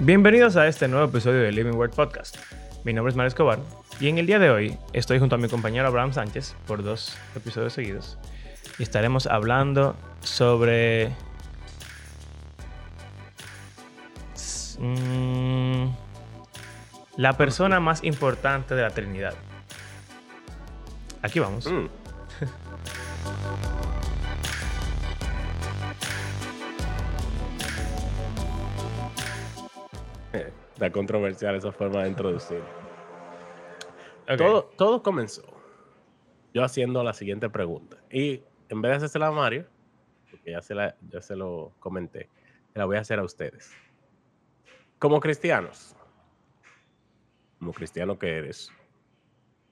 Bienvenidos 0.00 0.56
a 0.56 0.68
este 0.68 0.88
nuevo 0.88 1.06
episodio 1.06 1.40
de 1.40 1.50
Living 1.50 1.72
Word 1.72 1.92
Podcast. 1.92 2.36
Mi 2.84 2.92
nombre 2.92 3.10
es 3.10 3.16
Mario 3.16 3.28
Escobar 3.28 3.58
y 3.98 4.08
en 4.08 4.18
el 4.18 4.26
día 4.26 4.38
de 4.38 4.50
hoy 4.50 4.76
estoy 4.92 5.18
junto 5.18 5.36
a 5.36 5.38
mi 5.38 5.48
compañero 5.48 5.86
Abraham 5.86 6.12
Sánchez 6.12 6.54
por 6.66 6.82
dos 6.82 7.16
episodios 7.34 7.72
seguidos 7.72 8.18
y 8.78 8.82
estaremos 8.82 9.26
hablando 9.26 9.96
sobre 10.20 11.12
mm, 14.78 15.86
la 17.16 17.32
persona 17.38 17.80
más 17.80 18.04
importante 18.04 18.74
de 18.74 18.82
la 18.82 18.90
Trinidad. 18.90 19.34
Aquí 21.22 21.40
vamos. 21.40 21.66
Mm. 21.72 22.05
Está 30.86 30.92
controversial 30.92 31.56
esa 31.56 31.72
forma 31.72 32.04
de 32.04 32.10
introducir. 32.10 32.62
Todo, 34.38 34.66
todo 34.76 35.02
comenzó 35.02 35.42
yo 36.54 36.62
haciendo 36.62 37.02
la 37.02 37.12
siguiente 37.12 37.50
pregunta. 37.50 37.96
Y 38.08 38.44
en 38.68 38.82
vez 38.82 38.90
de 38.90 38.96
hacérsela 38.98 39.26
a 39.26 39.32
Mario, 39.32 39.66
porque 40.30 40.52
ya 40.52 40.62
se, 40.62 40.76
la, 40.76 40.96
ya 41.10 41.20
se 41.20 41.34
lo 41.34 41.72
comenté, 41.80 42.30
la 42.74 42.84
voy 42.84 42.98
a 42.98 43.00
hacer 43.00 43.18
a 43.18 43.24
ustedes. 43.24 43.72
Como 45.00 45.18
cristianos, 45.18 45.96
como 47.58 47.72
cristiano 47.72 48.16
que 48.16 48.36
eres, 48.36 48.70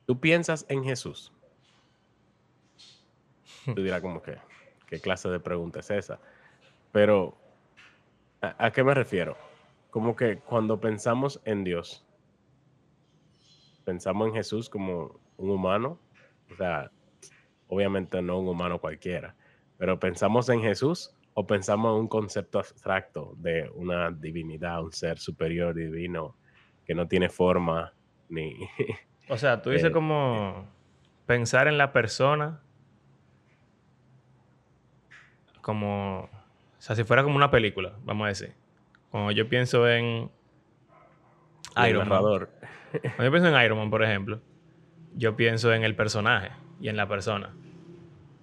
tú 0.06 0.18
piensas 0.18 0.66
en 0.68 0.82
Jesús. 0.82 1.32
Tú 3.66 3.82
dirás 3.84 4.00
como 4.00 4.20
que, 4.20 4.36
¿qué 4.88 5.00
clase 5.00 5.28
de 5.28 5.38
pregunta 5.38 5.78
es 5.78 5.90
esa? 5.92 6.18
Pero, 6.90 7.36
¿a, 8.40 8.66
a 8.66 8.72
qué 8.72 8.82
me 8.82 8.94
refiero? 8.94 9.53
Como 9.94 10.16
que 10.16 10.38
cuando 10.38 10.80
pensamos 10.80 11.40
en 11.44 11.62
Dios, 11.62 12.04
pensamos 13.84 14.26
en 14.26 14.34
Jesús 14.34 14.68
como 14.68 15.20
un 15.36 15.50
humano, 15.50 16.00
o 16.50 16.56
sea, 16.56 16.90
obviamente 17.68 18.20
no 18.20 18.40
un 18.40 18.48
humano 18.48 18.80
cualquiera, 18.80 19.36
pero 19.78 20.00
pensamos 20.00 20.48
en 20.48 20.60
Jesús 20.62 21.14
o 21.34 21.46
pensamos 21.46 21.94
en 21.94 22.00
un 22.00 22.08
concepto 22.08 22.58
abstracto 22.58 23.34
de 23.36 23.70
una 23.72 24.10
divinidad, 24.10 24.82
un 24.82 24.90
ser 24.90 25.20
superior 25.20 25.72
divino 25.76 26.36
que 26.84 26.96
no 26.96 27.06
tiene 27.06 27.28
forma 27.28 27.94
ni... 28.28 28.56
O 29.28 29.38
sea, 29.38 29.62
tú 29.62 29.70
dices 29.70 29.90
Eh, 29.90 29.92
como 29.92 30.66
pensar 31.24 31.68
en 31.68 31.78
la 31.78 31.92
persona 31.92 32.60
como, 35.60 36.22
o 36.22 36.80
sea, 36.80 36.96
si 36.96 37.04
fuera 37.04 37.22
como 37.22 37.36
una 37.36 37.52
película, 37.52 37.96
vamos 38.02 38.24
a 38.24 38.28
decir. 38.30 38.63
Cuando 39.14 39.30
yo 39.30 39.48
pienso 39.48 39.88
en 39.88 40.28
Iron 41.86 42.08
Man, 42.08 42.20
cuando 42.20 42.48
yo 43.22 43.30
pienso 43.30 43.46
en 43.46 43.64
Iron 43.64 43.78
Man, 43.78 43.88
por 43.88 44.02
ejemplo, 44.02 44.40
yo 45.14 45.36
pienso 45.36 45.72
en 45.72 45.84
el 45.84 45.94
personaje 45.94 46.50
y 46.80 46.88
en 46.88 46.96
la 46.96 47.06
persona, 47.06 47.54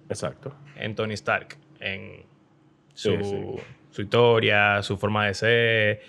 Exacto. 0.08 0.56
en 0.76 0.94
Tony 0.94 1.12
Stark, 1.12 1.58
en 1.78 2.24
su, 2.94 3.10
Sí, 3.10 3.22
sí. 3.22 3.36
su 3.90 4.00
historia, 4.00 4.82
su 4.82 4.96
forma 4.96 5.26
de 5.26 5.34
ser, 5.34 6.00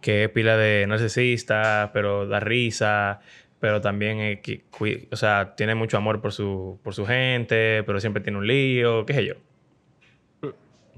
que 0.00 0.24
es 0.24 0.30
pila 0.30 0.56
de 0.56 0.86
narcisista, 0.86 1.90
pero 1.92 2.26
da 2.26 2.40
risa, 2.40 3.20
pero 3.60 3.82
también 3.82 4.20
es 4.20 4.40
que 4.40 4.64
o 5.10 5.16
sea, 5.16 5.54
tiene 5.56 5.74
mucho 5.74 5.98
amor 5.98 6.22
por 6.22 6.32
su, 6.32 6.80
por 6.82 6.94
su 6.94 7.04
gente, 7.04 7.82
pero 7.84 8.00
siempre 8.00 8.22
tiene 8.22 8.38
un 8.38 8.46
lío, 8.46 9.04
qué 9.04 9.12
sé 9.12 9.26
yo. 9.26 9.34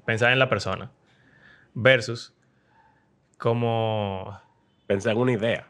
Pensar 0.07 0.31
en 0.33 0.39
la 0.39 0.49
persona. 0.49 0.93
Versus 1.75 2.38
como... 3.39 4.39
Pensé 4.87 5.11
en 5.11 5.17
una 5.19 5.33
idea. 5.33 5.67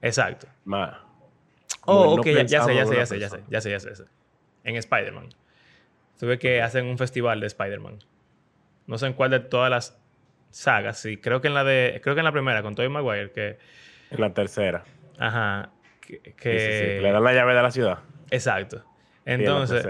Exacto. 0.00 0.46
Más. 0.64 0.96
Oh, 1.84 2.04
No 2.04 2.10
ok, 2.20 2.26
ya, 2.26 2.42
ya 2.44 2.62
sé, 2.64 2.74
ya 2.74 2.86
sé, 2.86 2.96
ya 2.96 3.06
sé, 3.06 3.18
ya 3.18 3.28
sé, 3.28 3.42
ya 3.48 3.60
sé, 3.60 3.70
ya 3.70 3.80
sé, 3.80 3.88
ya 3.90 3.94
sé. 3.96 4.04
En 4.64 4.76
Spider-Man. 4.76 5.28
Tuve 6.18 6.38
que 6.38 6.62
hacen 6.62 6.86
un 6.86 6.98
festival 6.98 7.40
de 7.40 7.46
Spider-Man. 7.48 7.98
No 8.86 8.98
sé 8.98 9.06
en 9.06 9.12
cuál 9.14 9.30
de 9.30 9.40
todas 9.40 9.70
las 9.70 9.98
sagas, 10.50 10.98
sí. 10.98 11.16
Creo 11.16 11.40
que 11.40 11.48
en 11.48 11.54
la 11.54 11.64
de... 11.64 12.00
Creo 12.02 12.14
que 12.14 12.20
en 12.20 12.24
la 12.24 12.32
primera, 12.32 12.62
con 12.62 12.74
Tobey 12.74 12.88
Maguire, 12.88 13.32
que... 13.32 13.58
En 14.10 14.20
la 14.20 14.32
tercera. 14.32 14.84
Ajá. 15.18 15.70
Que... 16.00 16.16
Sí, 16.18 16.22
sí, 16.24 16.32
sí, 16.34 16.40
que- 16.40 17.00
Le 17.02 17.12
dan 17.12 17.24
la 17.24 17.32
llave 17.32 17.54
de 17.54 17.62
la 17.62 17.70
ciudad. 17.70 17.98
Exacto. 18.30 18.84
En 19.24 19.40
Entonces, 19.40 19.86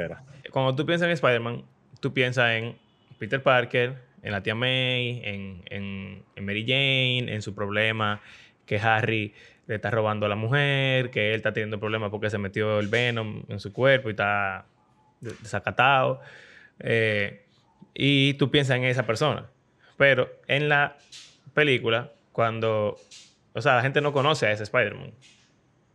cuando 0.51 0.75
tú 0.75 0.85
piensas 0.87 1.07
en 1.07 1.13
Spider-Man, 1.13 1.65
tú 2.01 2.13
piensas 2.13 2.51
en 2.53 2.79
Peter 3.19 3.43
Parker, 3.43 3.97
en 4.23 4.33
la 4.33 4.43
tía 4.43 4.55
May, 4.55 5.21
en, 5.25 5.63
en- 5.71 6.23
en 6.37 6.45
Mary 6.45 6.63
Jane, 6.67 7.33
en 7.35 7.43
su 7.43 7.55
problema, 7.55 8.21
que 8.67 8.79
Harry 8.79 9.35
le 9.67 9.77
está 9.77 9.91
robando 9.91 10.27
a 10.27 10.29
la 10.29 10.37
mujer, 10.37 11.11
que 11.11 11.31
él 11.31 11.37
está 11.37 11.53
teniendo 11.53 11.79
problemas 11.79 12.11
porque 12.11 12.31
se 12.31 12.39
metió 12.39 12.79
el 12.81 12.89
Venom 12.89 13.43
en 13.49 13.61
su 13.61 13.73
cuerpo 13.73 14.09
y 14.09 14.13
está 14.13 14.65
de- 15.21 15.35
desacatado. 15.43 16.21
Eh, 16.81 17.45
y 17.95 18.35
tú 18.35 18.51
piensas 18.51 18.77
en 18.77 18.85
esa 18.85 19.07
persona. 19.07 19.47
Pero 19.97 20.31
en 20.49 20.69
la 20.69 20.97
película, 21.55 22.13
cuando... 22.33 22.97
O 23.55 23.61
sea, 23.61 23.77
la 23.77 23.83
gente 23.83 24.01
no 24.01 24.13
conoce 24.13 24.47
a 24.47 24.53
ese 24.53 24.63
Spider-Man. 24.63 25.13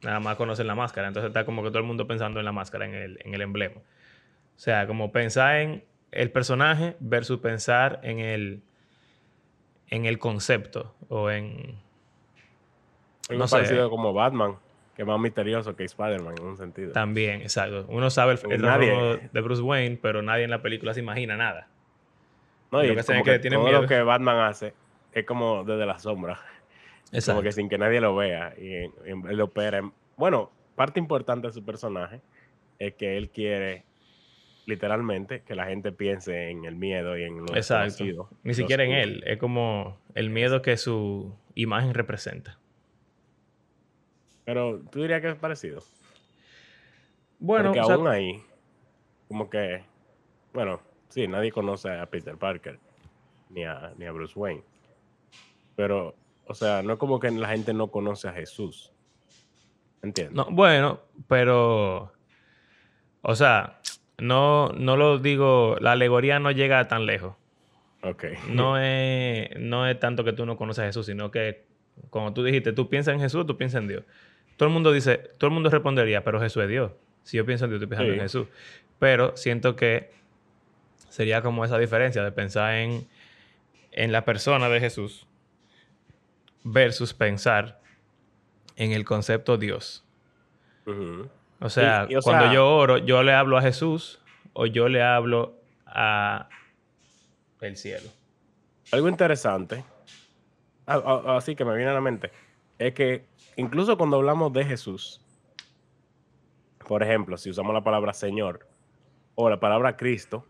Nada 0.04 0.20
más 0.20 0.38
conocen 0.38 0.68
la 0.68 0.76
máscara. 0.76 1.08
Entonces 1.08 1.30
está 1.30 1.44
como 1.44 1.64
que 1.64 1.70
todo 1.70 1.80
el 1.80 1.86
mundo 1.86 2.08
pensando 2.08 2.40
en 2.40 2.46
la 2.46 2.52
máscara, 2.52 2.86
en 2.86 2.94
el, 2.94 3.20
en 3.24 3.34
el 3.34 3.42
emblema. 3.42 3.78
O 3.78 4.60
sea, 4.60 4.86
como 4.86 5.12
pensar 5.12 5.58
en 5.58 5.84
el 6.12 6.32
personaje 6.32 6.96
versus 7.00 7.40
pensar 7.40 8.00
en 8.04 8.20
el, 8.20 8.62
en 9.90 10.06
el 10.06 10.20
concepto 10.20 10.96
o 11.10 11.30
en... 11.30 11.76
Algo 13.30 13.40
no 13.42 13.48
sé. 13.48 13.58
parecido 13.58 13.90
como 13.90 14.14
Batman, 14.14 14.56
que 14.96 15.02
es 15.02 15.08
más 15.08 15.20
misterioso 15.20 15.76
que 15.76 15.84
Spider-Man 15.84 16.36
en 16.40 16.46
un 16.46 16.58
sentido. 16.58 16.94
También, 16.94 17.42
exacto. 17.42 17.86
Uno 17.90 18.10
sabe 18.10 18.34
el, 18.34 18.52
el 18.54 18.62
Nadie- 18.62 19.30
de 19.32 19.42
Bruce 19.42 19.62
Wayne, 19.62 20.00
pero 20.02 20.22
nadie 20.22 20.46
en 20.46 20.50
la 20.50 20.62
película 20.62 20.94
se 20.94 21.02
imagina 21.02 21.36
nada. 21.36 21.68
No, 22.72 22.84
y 22.84 22.88
Lo 22.88 22.96
que 22.96 23.04
como 23.04 23.24
que 23.24 23.40
que 23.42 23.50
todo 23.50 23.64
miedo. 23.64 23.82
lo 23.82 23.88
que 23.88 24.02
Batman 24.02 24.40
hace 24.40 24.74
es 25.14 25.26
como 25.26 25.64
desde 25.64 25.86
la 25.86 26.00
sombra, 26.00 26.40
como 27.26 27.42
que 27.42 27.52
sin 27.52 27.68
que 27.70 27.78
nadie 27.78 28.00
lo 28.02 28.16
vea. 28.16 28.54
Y 28.58 28.74
en- 29.06 29.28
él 29.28 29.42
opera. 29.42 29.78
en- 29.80 29.92
Bueno, 30.16 30.52
parte 30.76 31.00
importante 31.00 31.48
de 31.48 31.54
su 31.54 31.64
personaje 31.66 32.22
es 32.80 32.94
que 32.96 33.18
él 33.18 33.30
quiere 33.30 33.84
literalmente 34.68 35.42
que 35.44 35.56
la 35.56 35.66
gente 35.66 35.92
piense 35.94 36.50
en 36.50 36.66
el 36.66 36.76
miedo 36.76 37.18
y 37.18 37.24
en 37.24 37.46
lo 37.46 37.56
Exacto. 37.56 38.30
Ni 38.44 38.54
siquiera 38.54 38.84
en 38.84 38.92
él. 38.92 39.24
Es 39.26 39.40
como 39.40 39.98
el 40.14 40.30
miedo 40.30 40.62
que 40.62 40.76
su 40.76 41.34
imagen 41.56 41.94
representa. 41.94 42.60
Pero 44.44 44.82
tú 44.92 45.02
dirías 45.02 45.22
que 45.22 45.30
es 45.30 45.36
parecido. 45.36 45.82
Bueno, 47.40 47.70
Porque 47.70 47.80
o 47.80 47.86
sea, 47.86 47.96
aún 47.96 48.08
ahí, 48.08 48.42
como 49.30 49.50
que, 49.50 49.84
bueno, 50.54 50.82
sí, 51.08 51.28
nadie 51.28 51.52
conoce 51.52 51.90
a 51.90 52.06
Peter 52.08 52.36
Parker 52.36 52.78
ni 53.50 53.64
a, 53.64 53.94
ni 53.98 54.06
a 54.06 54.12
Bruce 54.12 54.38
Wayne. 54.38 54.64
Pero, 55.78 56.14
o 56.46 56.54
sea, 56.54 56.84
no 56.84 56.94
es 56.94 57.00
como 57.00 57.22
que 57.22 57.32
la 57.32 57.48
gente 57.48 57.74
no 57.74 57.88
conoce 57.90 58.28
a 58.28 58.34
Jesús. 58.34 58.92
¿Entiendes? 60.02 60.36
No, 60.36 60.48
bueno, 60.52 61.00
pero. 61.28 62.12
O 63.22 63.36
sea, 63.36 63.80
no, 64.18 64.70
no 64.70 64.98
lo 64.98 65.20
digo. 65.20 65.78
La 65.80 65.94
alegoría 65.94 66.40
no 66.40 66.52
llega 66.52 66.88
tan 66.88 67.06
lejos. 67.06 67.36
Ok. 68.04 68.26
No 68.50 68.78
es, 68.82 69.50
no 69.60 69.88
es 69.88 70.00
tanto 70.00 70.24
que 70.24 70.34
tú 70.34 70.46
no 70.46 70.58
conoces 70.58 70.84
a 70.84 70.88
Jesús, 70.88 71.06
sino 71.06 71.32
que, 71.32 71.66
como 72.10 72.34
tú 72.34 72.44
dijiste, 72.44 72.74
tú 72.74 72.90
piensas 72.90 73.14
en 73.14 73.20
Jesús, 73.20 73.46
tú 73.46 73.58
piensas 73.58 73.82
en 73.82 73.88
Dios. 73.88 74.04
Todo 74.58 74.68
el 74.70 74.74
mundo 74.74 74.92
dice, 74.92 75.18
todo 75.38 75.50
el 75.50 75.54
mundo 75.54 75.70
respondería, 75.70 76.24
pero 76.24 76.40
Jesús 76.40 76.64
es 76.64 76.70
Dios. 76.70 76.92
Si 77.24 77.38
yo 77.38 77.46
pienso 77.46 77.66
en 77.66 77.72
Dios, 77.72 77.82
estoy 77.82 77.90
pensando 77.90 78.14
Sí. 78.14 78.18
en 78.20 78.24
Jesús. 78.24 78.48
Pero 79.00 79.38
siento 79.38 79.76
que 79.76 80.12
sería 81.10 81.42
como 81.42 81.64
esa 81.66 81.78
diferencia 81.78 82.24
de 82.24 82.32
pensar 82.32 82.76
en, 82.76 83.08
en 83.92 84.12
la 84.12 84.26
persona 84.26 84.70
de 84.70 84.80
Jesús 84.80 85.28
versus 86.64 87.14
pensar 87.14 87.80
en 88.76 88.92
el 88.92 89.06
concepto 89.06 89.58
Dios. 89.58 90.04
Ujú. 90.86 91.30
O 91.60 91.70
sea, 91.70 92.06
Y- 92.10 92.14
y, 92.14 92.16
o 92.18 92.22
cuando 92.22 92.46
sea- 92.46 92.54
yo 92.54 92.70
oro, 92.76 92.98
yo 92.98 93.24
le 93.24 93.34
hablo 93.34 93.58
a 93.58 93.62
Jesús 93.62 94.22
o 94.54 94.66
yo 94.66 94.88
le 94.90 95.02
hablo 95.04 95.56
a 95.86 96.50
el 97.62 97.76
cielo. 97.78 98.10
Algo 98.92 99.10
interesante, 99.10 99.84
así 100.86 101.56
que 101.56 101.66
me 101.66 101.76
viene 101.76 101.92
a 101.92 101.94
la 101.96 102.02
mente, 102.02 102.32
es 102.78 102.94
que 102.94 103.26
incluso 103.56 103.98
cuando 103.98 104.18
hablamos 104.18 104.54
de 104.54 104.64
Jesús, 104.64 105.22
por 106.88 107.04
ejemplo, 107.04 107.38
si 107.38 107.50
usamos 107.50 107.74
la 107.74 107.84
palabra 107.84 108.14
Señor 108.14 108.68
o 109.36 109.50
la 109.50 109.60
palabra 109.60 109.98
Cristo, 109.98 110.46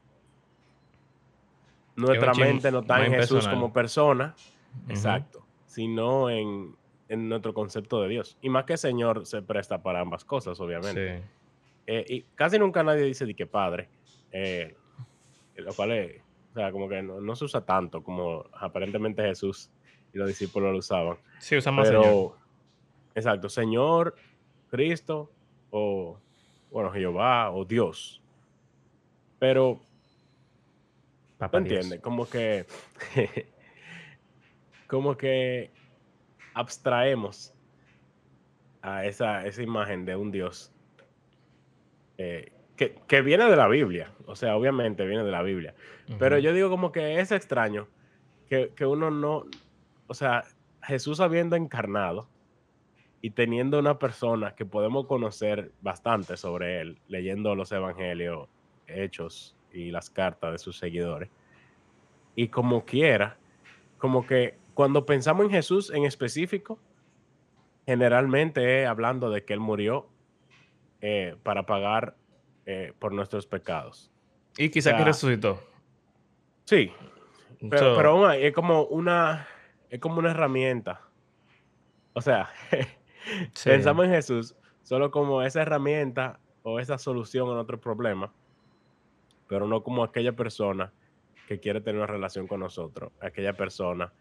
nuestra 1.96 2.34
mente 2.34 2.72
no 2.72 2.80
está 2.80 3.04
en 3.06 3.14
Jesús 3.14 3.48
como 3.48 3.74
persona, 3.74 4.36
exacto, 4.88 5.46
sino 5.66 6.30
en, 6.30 6.76
en 7.10 7.30
nuestro 7.30 7.54
concepto 7.54 8.02
de 8.02 8.10
Dios. 8.10 8.38
Y 8.42 8.50
más 8.50 8.66
que 8.66 8.78
Señor 8.78 9.26
se 9.26 9.42
presta 9.42 9.82
para 9.82 10.02
ambas 10.02 10.26
cosas, 10.26 10.60
obviamente. 10.60 11.20
Sí. 11.20 11.24
Eh, 11.88 12.06
y 12.08 12.22
casi 12.36 12.60
nunca 12.60 12.84
nadie 12.84 13.04
dice 13.04 13.26
de 13.26 13.34
que 13.34 13.48
padre, 13.48 13.88
eh, 14.32 14.76
lo 15.56 15.74
cual 15.74 15.92
es, 15.94 16.22
o 16.52 16.54
sea, 16.54 16.72
como 16.72 16.90
que 16.90 17.02
no, 17.02 17.22
no 17.22 17.36
se 17.36 17.46
usa 17.46 17.66
tanto 17.66 18.04
como 18.04 18.46
aparentemente 18.54 19.24
Jesús 19.24 19.70
y 20.14 20.18
los 20.18 20.28
discípulos 20.28 20.72
lo 20.72 20.80
usaban. 20.80 21.18
Sí, 21.40 21.56
usan 21.56 21.76
más 21.76 21.88
Pero, 21.88 22.04
Señor. 22.04 22.32
exacto, 23.16 23.50
Señor, 23.50 24.16
Cristo 24.70 25.32
o, 25.70 26.20
bueno, 26.72 26.92
Jehová 26.92 27.52
o 27.52 27.64
Dios. 27.64 28.22
Pero, 29.40 29.80
Papá 31.38 31.52
¿tú 31.52 31.58
entiendes? 31.58 32.02
Como 32.02 32.28
que, 32.28 32.66
como 34.88 35.16
que 35.16 35.72
abstraemos 36.58 37.54
a 38.82 39.06
esa, 39.06 39.46
esa 39.46 39.62
imagen 39.62 40.06
de 40.06 40.16
un 40.16 40.32
Dios 40.32 40.74
eh, 42.18 42.52
que, 42.76 42.96
que 43.08 43.22
viene 43.22 43.46
de 43.46 43.56
la 43.56 43.68
Biblia. 43.68 44.12
O 44.26 44.36
sea, 44.36 44.56
obviamente 44.56 45.06
viene 45.06 45.24
de 45.24 45.32
la 45.32 45.44
Biblia. 45.44 45.76
Pero 46.20 46.38
yo 46.40 46.54
digo 46.54 46.70
como 46.70 46.92
que 46.92 47.20
es 47.20 47.32
extraño 47.32 47.88
que, 48.50 48.72
que 48.76 48.86
uno 48.86 49.12
no, 49.12 49.46
o 50.08 50.14
sea, 50.14 50.46
Jesús 50.82 51.20
habiendo 51.20 51.56
encarnado 51.56 52.30
y 53.22 53.32
teniendo 53.32 53.78
una 53.78 54.00
persona 54.00 54.56
que 54.56 54.66
podemos 54.66 55.06
conocer 55.06 55.72
bastante 55.82 56.38
sobre 56.38 56.82
él, 56.82 57.00
leyendo 57.08 57.56
los 57.56 57.72
evangelios, 57.72 58.48
hechos 58.88 59.56
y 59.74 59.92
las 59.92 60.10
cartas 60.10 60.54
de 60.54 60.58
sus 60.60 60.78
seguidores, 60.78 61.30
y 62.36 62.48
como 62.48 62.86
quiera, 62.86 63.38
como 63.98 64.26
que 64.26 64.58
cuando 64.78 65.08
pensamos 65.08 65.44
en 65.46 65.50
Jesús 65.50 65.90
en 65.90 66.04
específico, 66.04 66.78
generalmente 67.88 68.84
es 68.84 68.88
hablando 68.88 69.32
de 69.32 69.44
que 69.44 69.54
él 69.54 69.60
murió 69.60 70.08
eh, 71.02 71.36
para 71.42 71.66
pagar 71.66 72.16
eh, 72.68 72.94
por 73.00 73.12
nuestros 73.12 73.48
pecados. 73.48 74.12
Y 74.56 74.70
quizá 74.70 74.92
que 74.92 74.98
sea, 74.98 75.06
resucitó. 75.06 75.64
Sí, 76.66 76.92
Pero, 77.60 77.80
So, 77.80 77.98
pero 77.98 78.12
aún 78.12 78.30
ahí 78.30 78.46
es 78.46 78.54
como 78.54 78.84
una 78.84 79.48
es 79.90 80.00
como 80.00 80.20
una 80.20 80.30
herramienta. 80.30 81.02
O 82.14 82.22
sea, 82.22 82.48
sí. 83.54 83.70
pensamos 83.72 84.06
en 84.06 84.12
Jesús 84.12 84.56
solo 84.84 85.10
como 85.10 85.42
esa 85.42 85.64
herramienta 85.64 86.40
o 86.62 86.80
esa 86.80 87.00
solución 87.00 87.50
a 87.50 87.56
nuestro 87.56 87.82
problema, 87.82 88.32
pero 89.48 89.66
no 89.66 89.82
como 89.82 90.04
aquella 90.04 90.34
persona 90.34 90.94
que 91.48 91.60
quiere 91.60 91.82
tener 91.82 91.98
una 91.98 92.06
relación 92.06 92.46
con 92.46 92.60
nosotros, 92.60 93.12
aquella 93.20 93.54
persona 93.54 94.14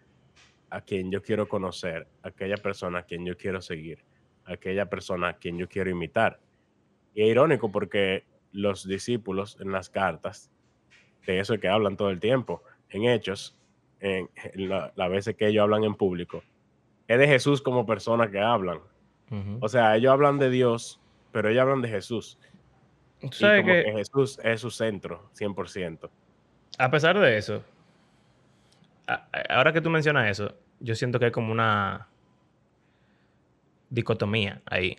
a 0.70 0.80
quien 0.80 1.10
yo 1.10 1.22
quiero 1.22 1.48
conocer, 1.48 2.06
aquella 2.22 2.56
persona 2.56 2.98
a 3.00 3.02
quien 3.04 3.24
yo 3.24 3.36
quiero 3.36 3.60
seguir, 3.60 4.04
aquella 4.44 4.86
persona 4.88 5.28
a 5.28 5.32
quien 5.36 5.58
yo 5.58 5.68
quiero 5.68 5.90
imitar. 5.90 6.40
Y 7.14 7.22
es 7.22 7.28
irónico 7.28 7.70
porque 7.70 8.24
los 8.52 8.86
discípulos 8.86 9.56
en 9.60 9.72
las 9.72 9.88
cartas, 9.90 10.50
de 11.26 11.40
eso 11.40 11.54
es 11.54 11.60
que 11.60 11.68
hablan 11.68 11.96
todo 11.96 12.10
el 12.10 12.20
tiempo, 12.20 12.62
en 12.90 13.04
hechos, 13.04 13.58
en, 14.00 14.28
en 14.54 14.68
la- 14.68 14.92
las 14.96 15.10
veces 15.10 15.34
que 15.36 15.48
ellos 15.48 15.62
hablan 15.62 15.84
en 15.84 15.94
público, 15.94 16.42
es 17.08 17.18
de 17.18 17.26
Jesús 17.26 17.62
como 17.62 17.86
persona 17.86 18.30
que 18.30 18.40
hablan. 18.40 18.80
O 19.60 19.68
sea, 19.68 19.96
ellos 19.96 20.12
hablan 20.12 20.38
de 20.38 20.50
Dios, 20.50 21.00
pero 21.32 21.48
ellos 21.48 21.62
hablan 21.62 21.82
de 21.82 21.88
Jesús. 21.88 22.38
Y 23.20 23.28
sabes 23.32 23.62
como 23.62 23.72
que, 23.72 23.84
que 23.84 23.92
Jesús 23.92 24.38
es 24.44 24.60
su 24.60 24.70
centro, 24.70 25.30
100%. 25.34 26.08
a 26.78 26.90
pesar 26.90 27.18
de 27.18 27.36
eso, 27.38 27.64
ahora 29.48 29.72
que 29.72 29.80
tú 29.80 29.90
mencionas 29.90 30.30
eso, 30.30 30.56
yo 30.80 30.94
siento 30.94 31.18
que 31.18 31.26
hay 31.26 31.30
como 31.30 31.52
una 31.52 32.08
dicotomía 33.90 34.62
ahí. 34.66 34.98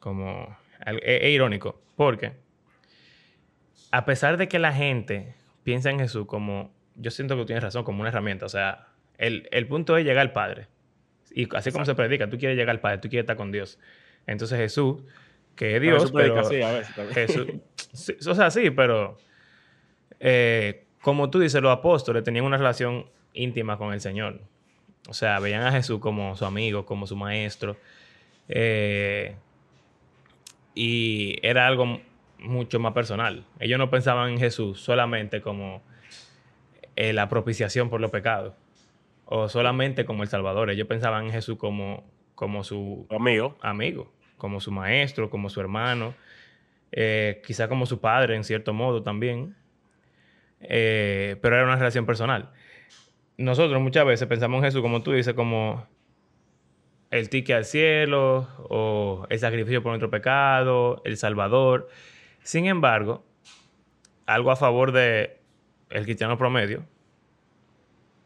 Como 0.00 0.56
es, 0.84 0.96
es 1.02 1.30
irónico. 1.30 1.80
Porque 1.96 2.32
a 3.90 4.04
pesar 4.04 4.36
de 4.36 4.48
que 4.48 4.58
la 4.58 4.72
gente 4.72 5.34
piensa 5.62 5.90
en 5.90 5.98
Jesús 5.98 6.26
como, 6.26 6.72
yo 6.96 7.10
siento 7.10 7.34
que 7.34 7.42
tú 7.42 7.46
tienes 7.46 7.64
razón, 7.64 7.84
como 7.84 8.00
una 8.00 8.10
herramienta. 8.10 8.46
O 8.46 8.48
sea, 8.48 8.88
el, 9.18 9.48
el 9.50 9.66
punto 9.66 9.96
es 9.96 10.04
llegar 10.04 10.22
al 10.22 10.32
Padre. 10.32 10.68
Y 11.32 11.54
así 11.56 11.72
como 11.72 11.84
se 11.84 11.94
predica, 11.94 12.28
tú 12.28 12.38
quieres 12.38 12.56
llegar 12.56 12.74
al 12.74 12.80
Padre, 12.80 12.98
tú 12.98 13.08
quieres 13.08 13.24
estar 13.24 13.36
con 13.36 13.52
Dios. 13.52 13.78
Entonces 14.26 14.58
Jesús, 14.58 15.02
que 15.54 15.76
es 15.76 15.82
Dios, 15.82 16.12
predica 16.12 16.42
pero 16.42 16.46
así 16.46 16.62
a 16.62 16.72
veces. 16.72 17.14
Jesús, 17.14 17.46
sí, 17.92 18.16
o 18.28 18.34
sea, 18.34 18.50
sí, 18.50 18.70
pero 18.70 19.18
eh, 20.20 20.86
como 21.00 21.30
tú 21.30 21.38
dices, 21.38 21.60
los 21.62 21.72
apóstoles 21.72 22.24
tenían 22.24 22.44
una 22.44 22.56
relación 22.56 23.06
íntima 23.36 23.78
con 23.78 23.92
el 23.92 24.00
Señor. 24.00 24.40
O 25.08 25.14
sea, 25.14 25.38
veían 25.38 25.62
a 25.62 25.72
Jesús 25.72 26.00
como 26.00 26.34
su 26.36 26.44
amigo, 26.44 26.84
como 26.86 27.06
su 27.06 27.16
maestro. 27.16 27.76
eh, 28.48 29.36
y 30.74 31.38
era 31.46 31.66
algo 31.66 32.00
mucho 32.38 32.78
más 32.78 32.92
personal. 32.92 33.44
Ellos 33.60 33.78
no 33.78 33.88
pensaban 33.90 34.32
en 34.32 34.38
Jesús 34.38 34.80
solamente 34.80 35.40
como 35.40 35.82
eh, 36.96 37.12
la 37.12 37.28
propiciación 37.28 37.88
por 37.88 38.00
los 38.00 38.10
pecados. 38.10 38.54
O 39.24 39.48
solamente 39.48 40.04
como 40.04 40.22
el 40.22 40.28
Salvador. 40.28 40.70
Ellos 40.70 40.86
pensaban 40.86 41.26
en 41.26 41.32
Jesús 41.32 41.56
como, 41.58 42.04
como 42.34 42.62
su 42.62 43.06
Amigo. 43.10 43.56
amigo, 43.62 44.12
como 44.36 44.60
su 44.60 44.70
maestro, 44.70 45.30
como 45.30 45.48
su 45.50 45.60
hermano, 45.60 46.14
eh, 46.92 47.42
quizá 47.46 47.68
como 47.68 47.86
su 47.86 48.00
padre 48.00 48.36
en 48.36 48.44
cierto 48.44 48.72
modo 48.72 49.02
también, 49.02 49.56
Eh, 50.60 51.36
pero 51.42 51.56
era 51.56 51.64
una 51.64 51.76
relación 51.76 52.06
personal. 52.06 52.50
Nosotros 53.38 53.80
muchas 53.82 54.06
veces 54.06 54.26
pensamos 54.28 54.58
en 54.58 54.64
Jesús, 54.64 54.80
como 54.80 55.02
tú 55.02 55.12
dices, 55.12 55.34
como 55.34 55.86
el 57.10 57.28
ticket 57.28 57.56
al 57.56 57.64
cielo 57.64 58.48
o 58.68 59.26
el 59.28 59.38
sacrificio 59.38 59.82
por 59.82 59.90
nuestro 59.90 60.10
pecado, 60.10 61.02
el 61.04 61.16
Salvador. 61.16 61.88
Sin 62.42 62.66
embargo, 62.66 63.24
algo 64.26 64.50
a 64.50 64.56
favor 64.56 64.92
de 64.92 65.38
el 65.90 66.04
cristiano 66.04 66.36
promedio, 66.38 66.84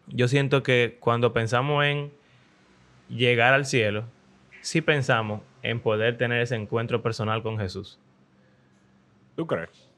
yo 0.06 0.28
siento 0.28 0.62
que 0.62 0.96
cuando 1.00 1.32
pensamos 1.32 1.84
en 1.84 2.10
llegar 3.08 3.52
al 3.52 3.66
cielo, 3.66 4.04
sí 4.60 4.80
pensamos 4.80 5.42
en 5.62 5.80
poder 5.80 6.16
tener 6.16 6.40
ese 6.40 6.56
encuentro 6.56 7.02
personal 7.02 7.42
con 7.42 7.58
Jesús. 7.58 7.98
¿Tú 9.36 9.46
crees? 9.46 9.88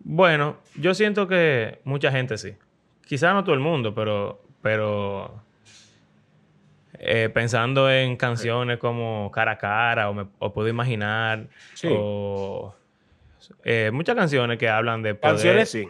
Bueno, 0.00 0.58
yo 0.76 0.94
siento 0.94 1.28
que 1.28 1.80
mucha 1.84 2.10
gente 2.10 2.36
sí. 2.36 2.54
Quizá 3.06 3.32
no 3.32 3.44
todo 3.44 3.54
el 3.54 3.60
mundo, 3.60 3.94
pero, 3.94 4.42
pero 4.64 5.42
eh, 6.98 7.28
pensando 7.28 7.90
en 7.92 8.16
canciones 8.16 8.78
como 8.78 9.30
Cara 9.30 9.52
a 9.52 9.58
Cara 9.58 10.08
o, 10.08 10.14
me, 10.14 10.24
o 10.38 10.54
Puedo 10.54 10.68
Imaginar 10.68 11.48
Sí. 11.74 11.88
o 11.92 12.74
eh, 13.62 13.90
muchas 13.92 14.16
canciones 14.16 14.56
que 14.58 14.70
hablan 14.70 15.02
de 15.02 15.14
poder... 15.14 15.34
Canciones 15.34 15.68
sí. 15.70 15.86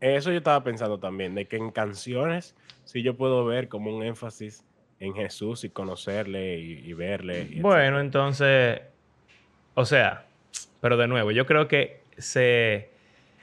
Eso 0.00 0.30
yo 0.30 0.38
estaba 0.38 0.62
pensando 0.62 1.00
también, 1.00 1.34
de 1.34 1.46
que 1.46 1.56
en 1.56 1.72
canciones 1.72 2.54
sí 2.84 3.02
yo 3.02 3.16
puedo 3.16 3.44
ver 3.46 3.66
como 3.66 3.92
un 3.92 4.04
énfasis 4.04 4.64
en 5.00 5.12
Jesús 5.12 5.64
y 5.64 5.70
conocerle 5.70 6.60
y, 6.60 6.88
y 6.88 6.92
verle. 6.92 7.48
y 7.50 7.60
Bueno, 7.60 7.98
entonces, 7.98 8.80
o 9.74 9.84
sea, 9.84 10.26
pero 10.80 10.96
de 10.96 11.08
nuevo, 11.08 11.32
yo 11.32 11.46
creo 11.46 11.66
que 11.66 12.00
se, 12.16 12.90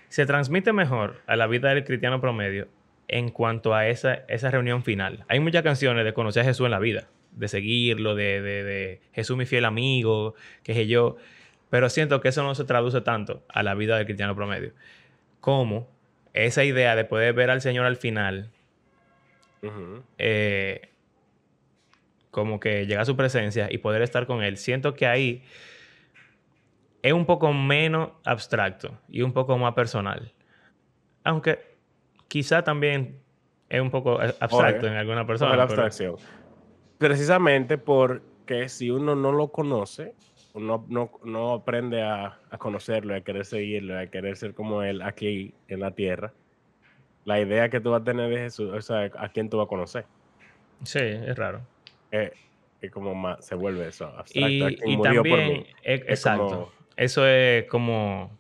se 0.08 0.26
transmite 0.26 0.72
mejor 0.72 1.20
a 1.28 1.36
la 1.36 1.48
vida 1.48 1.74
del 1.74 1.84
cristiano 1.84 2.22
promedio 2.22 2.70
en 3.12 3.30
cuanto 3.30 3.76
a 3.76 3.88
esa, 3.88 4.14
esa 4.30 4.50
reunión 4.50 4.84
final. 4.84 5.26
Hay 5.28 5.40
muchas 5.40 5.62
canciones 5.64 6.04
de 6.06 6.14
conocer 6.14 6.42
a 6.42 6.46
Jesús 6.46 6.66
en 6.66 6.72
la 6.72 6.80
vida, 6.80 7.08
de 7.32 7.48
seguirlo, 7.48 8.16
de, 8.16 8.42
de- 8.42 8.64
de 8.64 9.02
Jesús 9.14 9.38
mi 9.38 9.46
fiel 9.46 9.66
amigo, 9.66 10.34
que 10.64 10.74
sé 10.74 10.88
yo, 10.88 11.18
pero 11.70 11.90
siento 11.90 12.22
que 12.22 12.30
eso 12.30 12.42
no 12.42 12.56
se 12.56 12.64
traduce 12.64 13.02
tanto 13.02 13.44
a 13.50 13.64
la 13.64 13.76
vida 13.76 13.98
del 13.98 14.06
cristiano 14.06 14.36
promedio 14.36 14.72
como 15.42 15.88
esa 16.34 16.64
idea 16.64 16.96
de 16.96 17.04
poder 17.06 17.34
ver 17.34 17.50
al 17.50 17.62
Señor 17.62 17.86
al 17.86 17.98
final 17.98 18.50
Ujú. 19.62 20.04
eh, 20.18 20.90
como 22.32 22.60
que 22.60 22.86
llega 22.86 23.02
a 23.02 23.06
su 23.06 23.18
presencia 23.18 23.68
y 23.70 23.80
poder 23.80 24.02
estar 24.04 24.26
con 24.26 24.42
él, 24.42 24.56
siento 24.58 24.94
que 24.94 25.06
ahí 25.06 25.44
es 27.02 27.12
un 27.14 27.26
poco 27.26 27.52
menos 27.52 28.12
abstracto 28.24 28.98
y 29.10 29.22
un 29.24 29.34
poco 29.34 29.58
más 29.58 29.74
personal. 29.74 30.32
Aunque 31.24 31.71
quizá 32.32 32.64
también 32.64 33.20
es 33.68 33.82
un 33.82 33.92
poco 33.92 34.18
abstracto 34.22 34.86
Oye, 34.86 34.88
en 34.88 34.94
alguna 34.96 35.28
persona. 35.28 35.50
la 35.52 35.68
pero- 35.68 35.82
abstracción. 35.84 36.16
Precisamente 36.98 37.78
porque 37.78 38.70
si 38.70 38.90
uno 38.90 39.16
no 39.16 39.34
lo 39.34 39.50
conoce, 39.50 40.14
uno 40.54 40.86
no, 40.88 41.12
no 41.26 41.52
aprende 41.54 42.02
a, 42.04 42.40
a 42.50 42.58
conocerlo, 42.58 43.14
a 43.16 43.20
querer 43.22 43.44
seguirlo, 43.46 44.00
a 44.00 44.08
querer 44.08 44.38
ser 44.38 44.54
como 44.54 44.82
él 44.82 45.02
aquí 45.02 45.54
en 45.68 45.82
la 45.82 45.92
tierra, 45.92 46.32
la 47.26 47.42
idea 47.42 47.68
que 47.70 47.82
tú 47.82 47.92
vas 47.92 48.02
a 48.02 48.06
tener 48.06 48.30
de 48.30 48.38
Jesús, 48.38 48.72
o 48.74 48.82
sea, 48.82 49.12
a 49.18 49.28
quién 49.30 49.50
tú 49.50 49.58
vas 49.58 49.66
a 49.66 49.70
conocer, 49.70 50.06
sí, 50.84 51.00
es 51.00 51.36
raro. 51.38 51.62
es, 52.12 52.32
es 52.82 52.92
como 52.92 53.14
más, 53.14 53.46
se 53.46 53.56
vuelve 53.56 53.88
eso, 53.90 54.06
abstracto. 54.08 54.70
Y, 54.86 54.96
murió 54.96 55.22
por 55.24 55.38
también, 55.38 55.48
mí. 55.64 55.66
e- 55.84 55.96
Es 55.96 56.02
exacto. 56.08 56.48
como- 56.48 56.72
Eso 56.96 57.28
es 57.28 57.66
como 57.66 58.32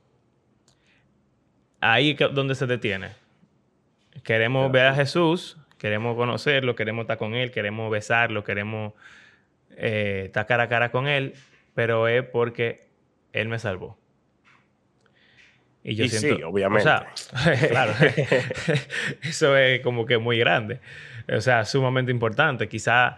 ahí 1.81 2.13
donde 2.33 2.55
se 2.55 2.67
detiene. 2.67 3.09
Queremos 4.23 4.71
ver 4.71 4.87
a 4.87 4.93
Jesús, 4.95 5.57
queremos 5.77 6.15
conocerlo, 6.15 6.75
queremos 6.75 7.03
estar 7.03 7.17
con 7.17 7.33
Él, 7.33 7.51
queremos 7.51 7.89
besarlo, 7.89 8.43
queremos 8.43 8.93
eh, 9.71 10.23
estar 10.25 10.45
cara 10.45 10.63
a 10.63 10.67
cara 10.69 10.91
con 10.91 11.07
Él, 11.07 11.33
pero 11.73 12.07
es 12.07 12.23
porque 12.23 12.81
Él 13.33 13.47
me 13.47 13.57
salvó. 13.57 13.97
Y 15.83 15.95
yo 15.95 16.05
Y 16.05 16.09
siento, 16.09 16.37
sí, 16.37 16.43
obviamente. 16.43 16.87
O 16.87 16.91
sea, 16.91 17.11
claro, 17.69 17.93
eso 19.23 19.57
es 19.57 19.81
como 19.81 20.05
que 20.05 20.17
muy 20.17 20.37
grande. 20.37 20.79
O 21.33 21.41
sea, 21.41 21.65
sumamente 21.65 22.11
importante. 22.11 22.67
Quizá. 22.67 23.17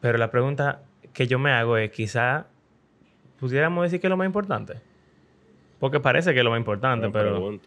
Pero 0.00 0.18
la 0.18 0.30
pregunta 0.30 0.82
que 1.12 1.26
yo 1.26 1.38
me 1.38 1.50
hago 1.50 1.76
es: 1.76 1.90
quizá 1.90 2.46
pudiéramos 3.40 3.84
decir 3.84 4.00
que 4.00 4.06
es 4.06 4.10
lo 4.10 4.16
más 4.16 4.26
importante. 4.26 4.74
Porque 5.80 5.98
parece 5.98 6.32
que 6.32 6.38
es 6.38 6.44
lo 6.44 6.50
más 6.50 6.60
importante, 6.60 7.08
Me 7.08 7.12
pero. 7.12 7.58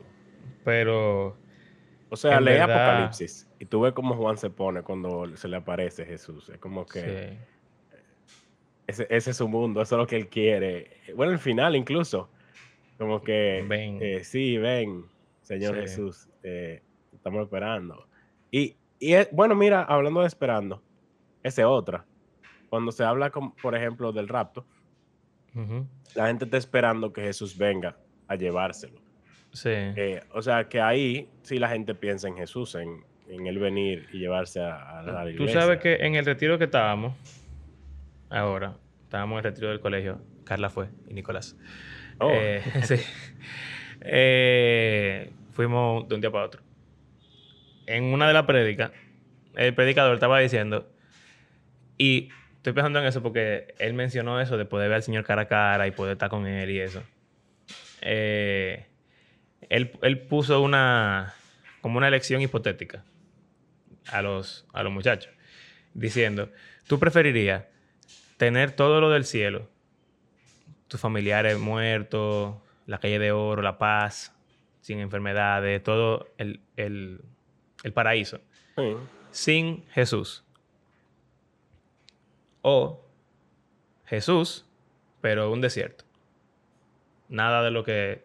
Pero. 0.66 1.38
O 2.10 2.16
sea, 2.18 2.40
lee 2.42 2.52
verdad- 2.52 2.88
Apocalipsis 2.88 3.50
y 3.60 3.66
tú 3.66 3.82
ves 3.82 3.94
cómo 3.94 4.16
Juan 4.16 4.38
se 4.38 4.50
pone 4.50 4.82
cuando 4.84 5.26
se 5.38 5.48
le 5.48 5.58
aparece 5.58 6.06
Jesús. 6.06 6.50
Es 6.50 6.58
como 6.60 6.86
que 6.86 7.00
sí. 7.90 7.98
ese, 8.88 9.08
ese 9.10 9.32
es 9.32 9.38
su 9.38 9.48
mundo, 9.48 9.82
eso 9.82 9.96
es 9.96 10.00
lo 10.00 10.08
que 10.08 10.16
él 10.18 10.28
quiere. 10.28 10.92
Bueno, 11.16 11.32
el 11.32 11.40
final 11.40 11.76
incluso. 11.76 12.30
Como 12.98 13.22
que, 13.22 13.66
Ven. 13.68 13.98
eh, 14.02 14.24
sí, 14.24 14.58
ven, 14.58 15.06
Señor 15.42 15.76
Sí. 15.76 15.82
Jesús, 15.82 16.30
eh, 16.44 16.82
estamos 17.14 17.44
esperando. 17.44 18.08
Y, 18.52 18.78
y 19.00 19.14
es- 19.14 19.30
bueno, 19.34 19.54
mira, 19.56 19.84
hablando 19.84 20.22
de 20.22 20.28
esperando, 20.28 20.82
esa 21.44 21.64
es 21.64 21.68
otra. 21.68 22.06
Cuando 22.70 22.92
se 22.94 23.04
habla, 23.04 23.32
con, 23.32 23.52
por 23.56 23.76
ejemplo, 23.76 24.14
del 24.14 24.28
rapto, 24.30 24.66
la 26.16 26.28
gente 26.28 26.46
está 26.46 26.58
esperando 26.58 27.12
que 27.12 27.22
Jesús 27.22 27.58
venga 27.58 27.98
a 28.28 28.36
llevárselo. 28.36 29.00
Sí. 29.56 29.70
Eh, 29.72 30.22
o 30.34 30.42
sea, 30.42 30.68
que 30.70 30.82
ahí 30.82 31.28
sí 31.44 31.58
la 31.60 31.70
gente 31.70 31.96
piensa 31.96 32.28
en 32.28 32.36
Jesús, 32.36 32.76
en, 32.76 33.04
en 33.30 33.48
él 33.48 33.58
venir 33.58 34.08
y 34.12 34.20
llevarse 34.20 34.60
a, 34.62 35.00
a 35.00 35.04
la 35.04 35.24
Tú 35.24 35.30
iglesia. 35.30 35.62
sabes 35.62 35.80
que 35.80 35.96
en 35.96 36.16
el 36.16 36.26
retiro 36.26 36.58
que 36.58 36.66
estábamos, 36.66 37.14
ahora, 38.30 38.76
estábamos 39.04 39.40
en 39.40 39.46
el 39.46 39.52
retiro 39.52 39.70
del 39.70 39.80
colegio, 39.80 40.22
Carla 40.44 40.70
fue 40.70 40.88
y 41.10 41.14
Nicolás. 41.14 41.56
Oh, 42.20 42.30
Eh, 42.32 42.62
sí. 42.84 42.96
Eh, 44.02 45.32
fuimos 45.52 46.08
de 46.08 46.16
un 46.16 46.22
día 46.22 46.32
para 46.32 46.46
otro. 46.46 46.62
En 47.88 48.04
una 48.06 48.28
de 48.28 48.34
las 48.34 48.44
prédicas, 48.44 48.92
el 49.56 49.74
predicador 49.74 50.14
estaba 50.16 50.40
diciendo, 50.40 50.90
y 51.98 52.30
estoy 52.58 52.74
pensando 52.74 53.00
en 53.00 53.06
eso 53.06 53.22
porque 53.24 53.74
él 53.80 53.94
mencionó 53.94 54.42
eso 54.42 54.58
de 54.58 54.66
poder 54.66 54.90
ver 54.90 54.98
al 54.98 55.04
Señor 55.04 55.24
cara 55.24 55.44
a 55.44 55.48
cara 55.48 55.88
y 55.88 55.92
poder 55.92 56.14
estar 56.14 56.30
con 56.30 56.46
Él 56.46 56.70
y 56.72 56.80
eso. 56.80 57.02
Eh, 58.02 58.86
él, 59.70 59.98
él 60.02 60.22
puso 60.28 60.62
una, 60.62 61.34
como 61.82 61.98
una 61.98 62.08
elección 62.08 62.42
hipotética 62.42 63.04
a 64.12 64.22
los, 64.22 64.66
a 64.74 64.84
los 64.84 64.92
muchachos, 64.92 65.32
diciendo, 65.94 66.52
¿tú 66.88 67.00
preferirías 67.00 67.66
tener 68.38 68.72
todo 68.72 69.02
lo 69.02 69.10
del 69.10 69.26
cielo, 69.26 69.70
tus 70.88 71.00
familiares 71.00 71.58
muertos, 71.58 72.56
la 72.86 73.00
calle 73.00 73.18
de 73.20 73.32
oro, 73.32 73.62
la 73.62 73.78
paz, 73.78 74.34
sin 74.82 75.00
enfermedades, 75.00 75.82
todo 75.82 76.28
el, 76.38 76.60
el- 76.76 77.22
el 77.84 77.94
paraíso, 77.94 78.40
sí. 78.76 78.96
sin 79.32 79.86
Jesús? 79.90 80.44
O 82.62 83.04
Jesús, 84.06 84.66
pero 85.22 85.52
un 85.52 85.62
desierto. 85.62 86.04
Nada 87.30 87.64
de 87.64 87.72
lo 87.72 87.84
que, 87.84 88.24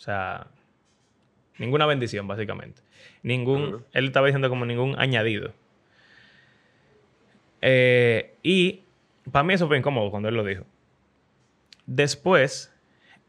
o 0.00 0.02
sea, 0.02 0.46
ninguna 1.58 1.84
bendición, 1.84 2.26
básicamente. 2.26 2.80
Ningún, 3.22 3.84
él 3.92 4.06
estaba 4.06 4.28
diciendo 4.28 4.48
como 4.48 4.64
ningún 4.64 4.98
añadido. 4.98 5.52
Eh, 7.60 8.34
y 8.42 8.80
para 9.30 9.42
mí 9.42 9.52
eso 9.52 9.68
fue 9.68 9.76
incómodo 9.76 10.10
cuando 10.10 10.30
él 10.30 10.36
lo 10.36 10.42
dijo. 10.42 10.64
Después, 11.84 12.74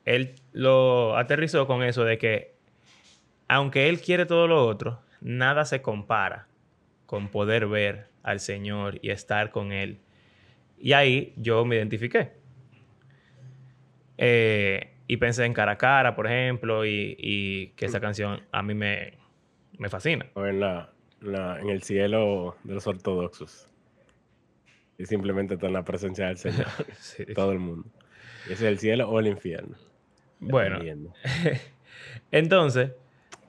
él 0.06 0.36
lo 0.54 1.18
aterrizó 1.18 1.68
con 1.68 1.84
eso 1.84 2.06
de 2.06 2.18
que, 2.18 2.54
aunque 3.50 3.90
él 3.90 4.00
quiere 4.00 4.26
todo 4.26 4.48
lo 4.48 4.66
otro, 4.66 5.02
nada 5.20 5.66
se 5.66 5.82
compara 5.82 6.48
con 7.06 7.28
poder 7.28 7.68
ver 7.68 8.08
al 8.24 8.40
Señor 8.40 8.98
y 9.02 9.10
estar 9.10 9.52
con 9.52 9.74
Él. 9.74 10.00
Y 10.80 10.94
ahí 10.94 11.34
yo 11.36 11.66
me 11.66 11.76
identifiqué. 11.76 12.32
Eh, 14.18 14.91
y 15.14 15.18
pensé 15.18 15.44
en 15.44 15.54
cara 15.54 15.74
a 15.74 15.78
cara, 15.78 16.16
por 16.16 16.26
ejemplo, 16.28 16.86
y, 16.86 17.16
y 17.20 17.68
que 17.76 17.86
esa 17.86 18.00
canción 18.00 18.42
a 18.52 18.64
mí 18.64 18.74
me, 18.74 19.14
me 19.78 19.90
fascina. 19.90 20.26
O 20.36 20.46
en, 20.46 20.62
la, 20.62 20.90
la- 21.20 21.60
en 21.60 21.70
el 21.70 21.84
cielo 21.84 22.56
de 22.64 22.76
los 22.76 22.88
ortodoxos. 22.88 23.68
Y 24.98 25.06
simplemente 25.06 25.56
está 25.56 25.68
en 25.68 25.74
la 25.74 25.84
presencia 25.84 26.28
del 26.28 26.38
Señor, 26.38 26.66
Sí. 26.98 27.26
todo 27.36 27.52
el 27.52 27.60
mundo. 27.60 27.90
Ese 28.46 28.54
es 28.54 28.62
el 28.62 28.80
cielo 28.80 29.10
o 29.10 29.20
el 29.20 29.28
infierno. 29.28 29.76
Bueno, 30.40 30.80
entonces, 32.32 32.92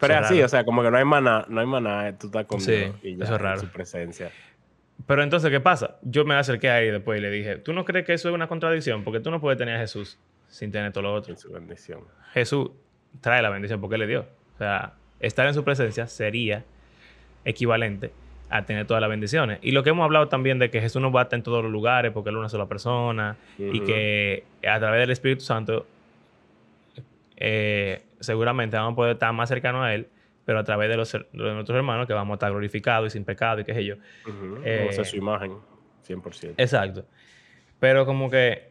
Pero 0.01 0.15
es 0.15 0.21
así, 0.21 0.35
raro. 0.35 0.47
o 0.47 0.49
sea, 0.49 0.65
como 0.65 0.83
que 0.83 0.91
no 0.91 0.97
hay 0.97 1.05
maná, 1.05 1.47
no 1.49 1.61
hay 1.61 1.67
maná, 1.67 2.19
tú 2.19 2.27
estás 2.27 2.45
con 2.47 2.61
Sí, 2.61 2.91
y 3.03 3.17
ya 3.17 3.25
eso 3.25 3.35
es 3.35 3.39
en 3.41 3.45
raro. 3.45 3.61
su 3.61 3.69
presencia. 3.69 4.31
Pero 5.07 5.23
entonces, 5.23 5.51
¿qué 5.51 5.61
pasa? 5.61 5.99
Yo 6.03 6.25
me 6.25 6.35
acerqué 6.35 6.71
ahí 6.71 6.91
después 6.91 7.19
y 7.19 7.23
le 7.23 7.31
dije, 7.31 7.57
¿tú 7.57 7.73
no 7.73 7.85
crees 7.85 8.05
que 8.05 8.13
eso 8.15 8.29
es 8.29 8.35
una 8.35 8.47
contradicción? 8.49 9.05
Porque 9.05 9.21
tú 9.21 9.31
no 9.31 9.41
puedes 9.41 9.59
tener 9.59 9.77
a 9.77 9.81
Jesús 9.81 10.19
sin 10.53 10.71
tener 10.71 10.93
todo 10.93 11.03
lo 11.05 11.15
otro. 11.15 11.33
En 11.33 11.39
su 11.39 11.51
bendición. 11.51 12.01
Jesús 12.35 12.71
trae 13.23 13.41
la 13.43 13.49
bendición 13.51 13.81
porque 13.81 13.97
le 13.97 14.07
dio. 14.07 14.27
O 14.55 14.59
sea, 14.59 14.93
estar 15.19 15.47
en 15.47 15.55
su 15.55 15.65
presencia 15.65 16.07
sería 16.07 16.65
equivalente 17.45 18.13
a 18.51 18.65
tener 18.67 18.87
todas 18.87 19.01
las 19.01 19.09
bendiciones. 19.09 19.59
Y 19.63 19.71
lo 19.71 19.83
que 19.83 19.91
hemos 19.91 20.05
hablado 20.05 20.29
también 20.29 20.59
de 20.59 20.71
que 20.71 20.81
Jesús 20.83 21.01
no 21.01 21.11
va 21.11 21.21
a 21.21 21.23
estar 21.25 21.39
en 21.39 21.43
todos 21.43 21.63
los 21.63 21.73
lugares 21.73 22.13
porque 22.13 22.29
Él 22.29 22.37
es 22.37 22.41
una 22.41 22.49
sola 22.51 22.67
persona 22.67 23.37
y 23.59 23.81
que 23.81 24.45
a 24.69 24.79
través 24.79 25.01
del 25.01 25.11
Espíritu 25.11 25.43
Santo 25.43 25.87
eh, 27.37 28.03
seguramente 28.21 28.77
vamos 28.77 28.93
a 28.93 28.97
poder 28.97 29.13
estar 29.15 29.33
más 29.33 29.49
cercanos 29.49 29.83
a 29.85 29.95
Él, 29.95 30.07
pero 30.45 30.59
a 30.59 30.65
través 30.65 30.89
de, 30.91 30.97
los, 30.97 31.13
de 31.13 31.25
nuestros 31.33 31.77
hermanos 31.77 32.07
que 32.07 32.13
vamos 32.13 32.35
a 32.35 32.37
estar 32.37 32.51
glorificados 32.51 33.09
y 33.09 33.11
sin 33.11 33.25
pecado 33.25 33.61
y 33.61 33.65
qué 33.65 33.75
sé 33.75 33.85
yo. 33.85 33.95
Ujú, 34.27 34.61
Eh, 34.65 34.77
Vamos 34.81 34.99
a 34.99 35.01
hacer 35.03 35.07
su 35.07 35.17
imagen, 35.17 35.53
100%. 36.07 36.55
Exacto. 36.59 37.07
Pero 37.81 38.05
como 38.07 38.31
que. 38.31 38.71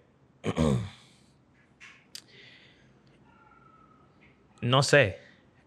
No 4.62 4.84
sé. 4.84 5.20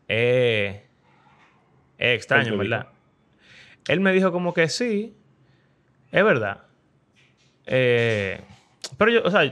Eh, 0.09 0.83
es 1.99 2.17
extraño, 2.17 2.57
¿verdad? 2.57 2.89
Él 3.89 4.01
me 4.01 4.13
dijo 4.13 4.33
como 4.33 4.55
que 4.55 4.69
sí. 4.69 5.17
Es 6.11 6.25
verdad. 6.25 6.63
Eh, 7.67 8.41
pero 8.97 9.11
yo, 9.11 9.23
o 9.25 9.31
sea, 9.31 9.45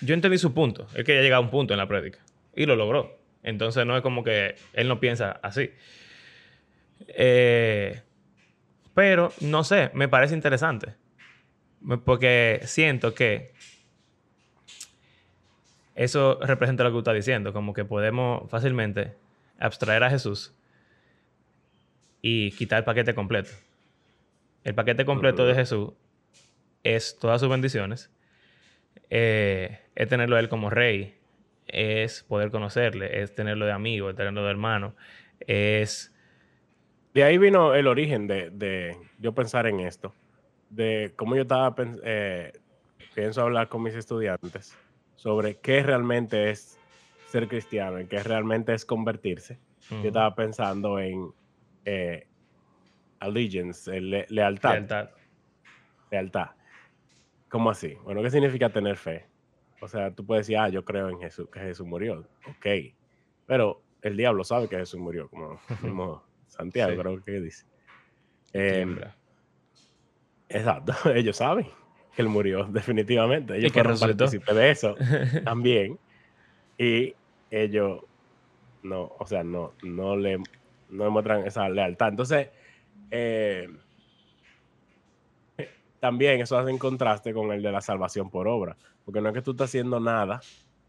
yo 0.00 0.14
entendí 0.14 0.38
su 0.38 0.52
punto. 0.52 0.86
Él 0.94 1.04
quería 1.04 1.22
llegar 1.22 1.38
a 1.38 1.40
un 1.40 1.50
punto 1.50 1.74
en 1.74 1.78
la 1.78 1.86
prédica. 1.86 2.18
Y 2.54 2.66
lo 2.66 2.76
logró. 2.76 3.18
Entonces 3.42 3.86
no 3.86 3.96
es 3.96 4.02
como 4.02 4.22
que 4.22 4.56
él 4.72 4.88
no 4.88 5.00
piensa 5.00 5.40
así. 5.42 5.70
Eh, 7.08 8.00
pero 8.94 9.32
no 9.40 9.64
sé, 9.64 9.90
me 9.94 10.08
parece 10.08 10.34
interesante. 10.34 10.94
Porque 12.04 12.60
siento 12.64 13.14
que 13.14 13.52
eso 15.94 16.38
representa 16.40 16.84
lo 16.84 16.90
que 16.90 16.94
tú 16.94 16.98
estás 16.98 17.14
diciendo, 17.14 17.52
como 17.52 17.74
que 17.74 17.84
podemos 17.84 18.48
fácilmente 18.50 19.14
abstraer 19.58 20.04
a 20.04 20.10
Jesús 20.10 20.54
y 22.22 22.52
quitar 22.52 22.78
el 22.78 22.84
paquete 22.84 23.14
completo. 23.14 23.50
El 24.64 24.74
paquete 24.74 25.04
completo 25.04 25.44
de. 25.44 25.54
Jesús 25.54 25.90
es 26.82 27.18
todas 27.18 27.40
sus 27.40 27.50
bendiciones, 27.50 28.10
eh, 29.10 29.80
es 29.94 30.08
tenerlo 30.08 30.36
a 30.36 30.40
Él 30.40 30.48
como 30.48 30.70
rey, 30.70 31.16
es 31.66 32.22
poder 32.22 32.50
conocerle, 32.50 33.22
es 33.22 33.34
tenerlo 33.34 33.66
de 33.66 33.72
amigo, 33.72 34.10
es 34.10 34.16
tenerlo 34.16 34.44
de 34.44 34.50
hermano, 34.50 34.94
es... 35.40 36.08
De 37.12 37.24
ahí 37.24 37.36
vino 37.36 37.74
el 37.74 37.88
origen 37.88 38.26
de, 38.26 38.48
de 38.48 38.96
yo 39.18 39.32
pensar 39.34 39.66
en 39.66 39.80
esto. 39.80 40.14
De 40.70 41.12
cómo 41.14 41.36
yo 41.36 41.42
estaba, 41.42 41.74
eh, 42.02 42.52
pienso 43.14 43.42
hablar 43.42 43.68
con 43.68 43.82
mis 43.82 43.94
estudiantes 43.94 44.78
sobre 45.22 45.58
qué 45.60 45.84
realmente 45.84 46.50
es 46.50 46.80
ser 47.28 47.46
cristiano 47.46 48.00
y 48.00 48.06
qué 48.08 48.20
realmente 48.24 48.74
es 48.74 48.84
convertirse. 48.84 49.60
Yo 49.88 50.08
estaba 50.08 50.34
pensando 50.34 50.98
en 50.98 51.32
eh, 51.84 52.26
allegiance, 53.20 54.00
le- 54.00 54.26
lealtad. 54.30 54.72
lealtad. 54.72 55.10
Lealtad. 56.10 56.46
¿Cómo 57.48 57.70
así? 57.70 57.94
Bueno, 58.02 58.20
¿qué 58.20 58.30
significa 58.30 58.70
tener 58.70 58.96
fe? 58.96 59.26
O 59.80 59.86
sea, 59.86 60.12
tú 60.12 60.26
puedes 60.26 60.46
decir, 60.48 60.58
ah, 60.58 60.68
yo 60.68 60.84
creo 60.84 61.08
en 61.08 61.20
Jesús, 61.20 61.48
que 61.52 61.60
Jesús 61.60 61.86
murió. 61.86 62.26
Ok. 62.48 62.66
Pero 63.46 63.80
el 64.02 64.16
diablo 64.16 64.42
sabe 64.42 64.68
que 64.68 64.76
Jesús 64.76 64.98
murió, 64.98 65.28
como 65.28 65.60
mismo 65.82 66.24
Santiago 66.48 66.92
Sí. 66.94 66.98
creo 66.98 67.22
que 67.24 67.40
dice. 67.40 67.66
Tiembla. 68.50 69.16
exacto, 70.48 70.92
ellos 71.14 71.36
saben 71.36 71.66
que 72.14 72.22
él 72.22 72.28
murió, 72.28 72.64
definitivamente. 72.70 73.56
Ellos 73.56 73.72
fueron 73.72 73.98
partícipes 73.98 74.54
de 74.54 74.70
eso 74.70 74.94
también. 75.44 75.98
Y 76.78 77.14
ellos 77.50 78.02
no, 78.82 79.12
o 79.18 79.26
sea, 79.26 79.44
no, 79.44 79.72
no 79.82 80.16
le 80.16 80.38
no 80.90 81.04
demuestran 81.04 81.46
esa 81.46 81.68
lealtad. 81.68 82.08
Entonces, 82.08 82.48
eh, 83.10 83.68
también 86.00 86.40
eso 86.40 86.58
hace 86.58 86.70
en 86.70 86.78
contraste 86.78 87.32
con 87.32 87.52
el 87.52 87.62
de 87.62 87.72
la 87.72 87.80
salvación 87.80 88.28
por 88.28 88.48
obra. 88.48 88.76
Porque 89.04 89.20
no 89.20 89.28
es 89.28 89.34
que 89.34 89.42
tú 89.42 89.52
estás 89.52 89.70
haciendo 89.70 90.00
nada 90.00 90.40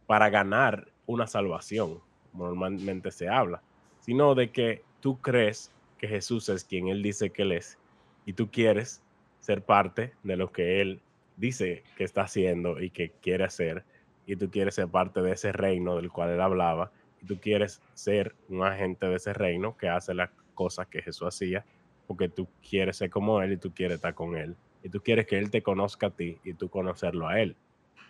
para 0.07 0.29
ganar 0.29 0.87
una 1.05 1.27
salvación, 1.27 1.99
como 2.31 2.47
normalmente 2.47 3.11
se 3.11 3.29
habla, 3.29 3.61
sino 3.99 4.35
de 4.35 4.51
que 4.51 4.83
tú 4.99 5.19
crees 5.21 5.71
que 5.97 6.07
Jesús 6.07 6.49
es 6.49 6.63
quien 6.63 6.87
Él 6.87 7.01
dice 7.01 7.29
que 7.29 7.43
Él 7.43 7.53
es 7.53 7.77
y 8.25 8.33
tú 8.33 8.49
quieres 8.49 9.01
ser 9.39 9.63
parte 9.63 10.13
de 10.23 10.35
lo 10.35 10.51
que 10.51 10.81
Él 10.81 11.01
dice 11.37 11.83
que 11.97 12.03
está 12.03 12.23
haciendo 12.23 12.81
y 12.81 12.89
que 12.89 13.11
quiere 13.21 13.43
hacer 13.43 13.83
y 14.25 14.35
tú 14.35 14.49
quieres 14.49 14.75
ser 14.75 14.87
parte 14.87 15.21
de 15.21 15.33
ese 15.33 15.51
reino 15.51 15.95
del 15.95 16.11
cual 16.11 16.29
Él 16.29 16.41
hablaba 16.41 16.91
y 17.21 17.25
tú 17.25 17.39
quieres 17.39 17.81
ser 17.93 18.35
un 18.49 18.63
agente 18.63 19.07
de 19.07 19.15
ese 19.15 19.33
reino 19.33 19.77
que 19.77 19.89
hace 19.89 20.13
las 20.13 20.29
cosas 20.53 20.87
que 20.87 21.01
Jesús 21.01 21.27
hacía 21.27 21.65
porque 22.07 22.29
tú 22.29 22.47
quieres 22.67 22.97
ser 22.97 23.09
como 23.09 23.41
Él 23.41 23.53
y 23.53 23.57
tú 23.57 23.73
quieres 23.73 23.95
estar 23.95 24.13
con 24.13 24.35
Él 24.35 24.55
y 24.83 24.89
tú 24.89 25.01
quieres 25.01 25.25
que 25.25 25.37
Él 25.37 25.49
te 25.49 25.61
conozca 25.61 26.07
a 26.07 26.11
ti 26.11 26.37
y 26.43 26.53
tú 26.53 26.69
conocerlo 26.69 27.27
a 27.27 27.39
Él 27.39 27.55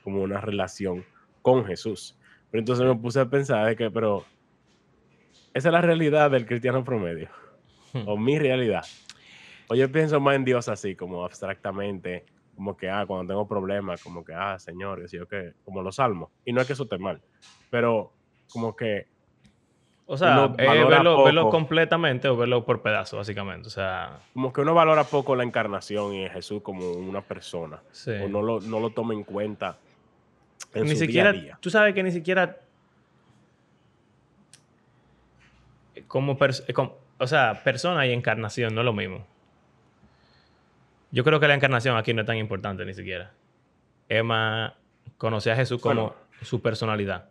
como 0.03 0.21
una 0.21 0.41
relación 0.41 1.05
con 1.41 1.65
Jesús. 1.65 2.17
Pero 2.51 2.59
entonces 2.59 2.85
me 2.85 2.95
puse 2.95 3.19
a 3.19 3.29
pensar 3.29 3.67
de 3.67 3.75
que, 3.75 3.89
pero 3.89 4.25
esa 5.53 5.69
es 5.69 5.73
la 5.73 5.81
realidad 5.81 6.31
del 6.31 6.45
cristiano 6.45 6.83
promedio, 6.83 7.29
hmm. 7.93 8.07
o 8.07 8.17
mi 8.17 8.37
realidad. 8.37 8.83
O 9.69 9.75
yo 9.75 9.91
pienso 9.91 10.19
más 10.19 10.35
en 10.35 10.45
Dios 10.45 10.67
así, 10.67 10.95
como 10.95 11.23
abstractamente, 11.23 12.25
como 12.55 12.77
que, 12.77 12.89
ah, 12.89 13.05
cuando 13.05 13.31
tengo 13.31 13.47
problemas, 13.47 14.01
como 14.03 14.23
que, 14.23 14.33
ah, 14.33 14.57
Señor, 14.59 15.01
que 15.07 15.17
yo 15.17 15.27
que, 15.27 15.53
como 15.65 15.81
los 15.81 15.95
salmos. 15.95 16.29
Y 16.45 16.53
no 16.53 16.61
es 16.61 16.67
que 16.67 16.73
eso 16.73 16.83
esté 16.83 16.97
mal, 16.97 17.21
pero 17.69 18.13
como 18.51 18.75
que. 18.75 19.07
O 20.05 20.17
sea, 20.17 20.47
verlo, 20.47 21.49
completamente 21.49 22.27
o 22.27 22.35
verlo 22.35 22.65
por 22.65 22.81
pedazos, 22.81 23.17
básicamente. 23.17 23.67
O 23.67 23.71
sea. 23.71 24.19
Como 24.33 24.51
que 24.51 24.61
uno 24.61 24.73
valora 24.73 25.05
poco 25.05 25.35
la 25.35 25.43
encarnación 25.43 26.13
y 26.13 26.29
Jesús 26.29 26.61
como 26.61 26.91
una 26.91 27.21
persona. 27.21 27.81
O 28.21 28.27
no 28.27 28.41
lo, 28.41 28.59
no 28.59 28.79
lo 28.79 28.89
toma 28.89 29.13
en 29.13 29.23
cuenta 29.23 29.77
ni 30.81 30.95
siquiera, 30.95 31.33
Tú 31.59 31.69
sabes 31.69 31.93
que 31.93 32.03
ni 32.03 32.11
siquiera. 32.11 32.57
Como, 36.07 36.37
o 37.17 37.27
sea, 37.27 37.61
persona 37.63 38.05
y 38.07 38.13
encarnación 38.13 38.73
no 38.73 38.81
es 38.81 38.85
lo 38.85 38.93
mismo. 38.93 39.25
Yo 41.13 41.23
creo 41.23 41.39
que 41.39 41.47
la 41.47 41.53
encarnación 41.53 41.95
aquí 41.95 42.11
no 42.11 42.21
es 42.21 42.27
tan 42.27 42.37
importante 42.37 42.83
ni 42.85 42.95
siquiera. 42.95 43.31
Emma 44.09 44.75
conoce 45.19 45.51
a 45.51 45.55
Jesús 45.55 45.79
como 45.79 46.15
su 46.41 46.59
personalidad. 46.59 47.29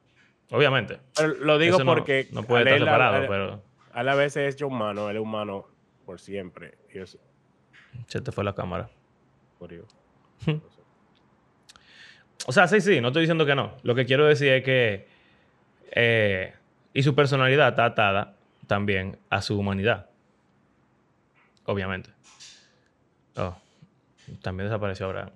Obviamente. 0.52 1.00
lo 1.40 1.58
digo 1.58 1.78
porque. 1.84 2.28
No, 2.30 2.44
puede 2.44 2.62
estar 2.62 2.78
separado, 2.78 3.26
pero. 3.26 3.62
A 3.92 4.04
la 4.04 4.14
vez 4.14 4.36
es 4.36 4.54
hecho 4.54 4.68
humano, 4.68 5.10
él 5.10 5.16
es 5.16 5.22
humano 5.22 5.66
por 6.06 6.20
siempre. 6.20 6.78
Se 8.06 8.20
te 8.20 8.30
fue 8.30 8.44
la 8.44 8.54
cámara. 8.54 8.88
Por 9.58 9.70
O 12.46 12.52
sea, 12.52 12.68
sí, 12.68 12.80
sí, 12.80 13.00
no 13.00 13.08
estoy 13.08 13.22
diciendo 13.22 13.44
que 13.44 13.56
no. 13.56 13.76
Lo 13.82 13.96
que 13.96 14.06
quiero 14.06 14.26
decir 14.26 14.52
es 14.52 14.62
que. 14.62 15.08
Eh, 15.90 16.54
y 16.94 17.02
su 17.02 17.16
personalidad 17.16 17.70
está 17.70 17.84
atada 17.84 18.36
también 18.68 19.18
a 19.28 19.42
su 19.42 19.58
humanidad. 19.58 20.08
Obviamente. 21.64 22.10
Oh, 23.36 23.56
también 24.40 24.68
desapareció 24.68 25.06
ahora. 25.06 25.32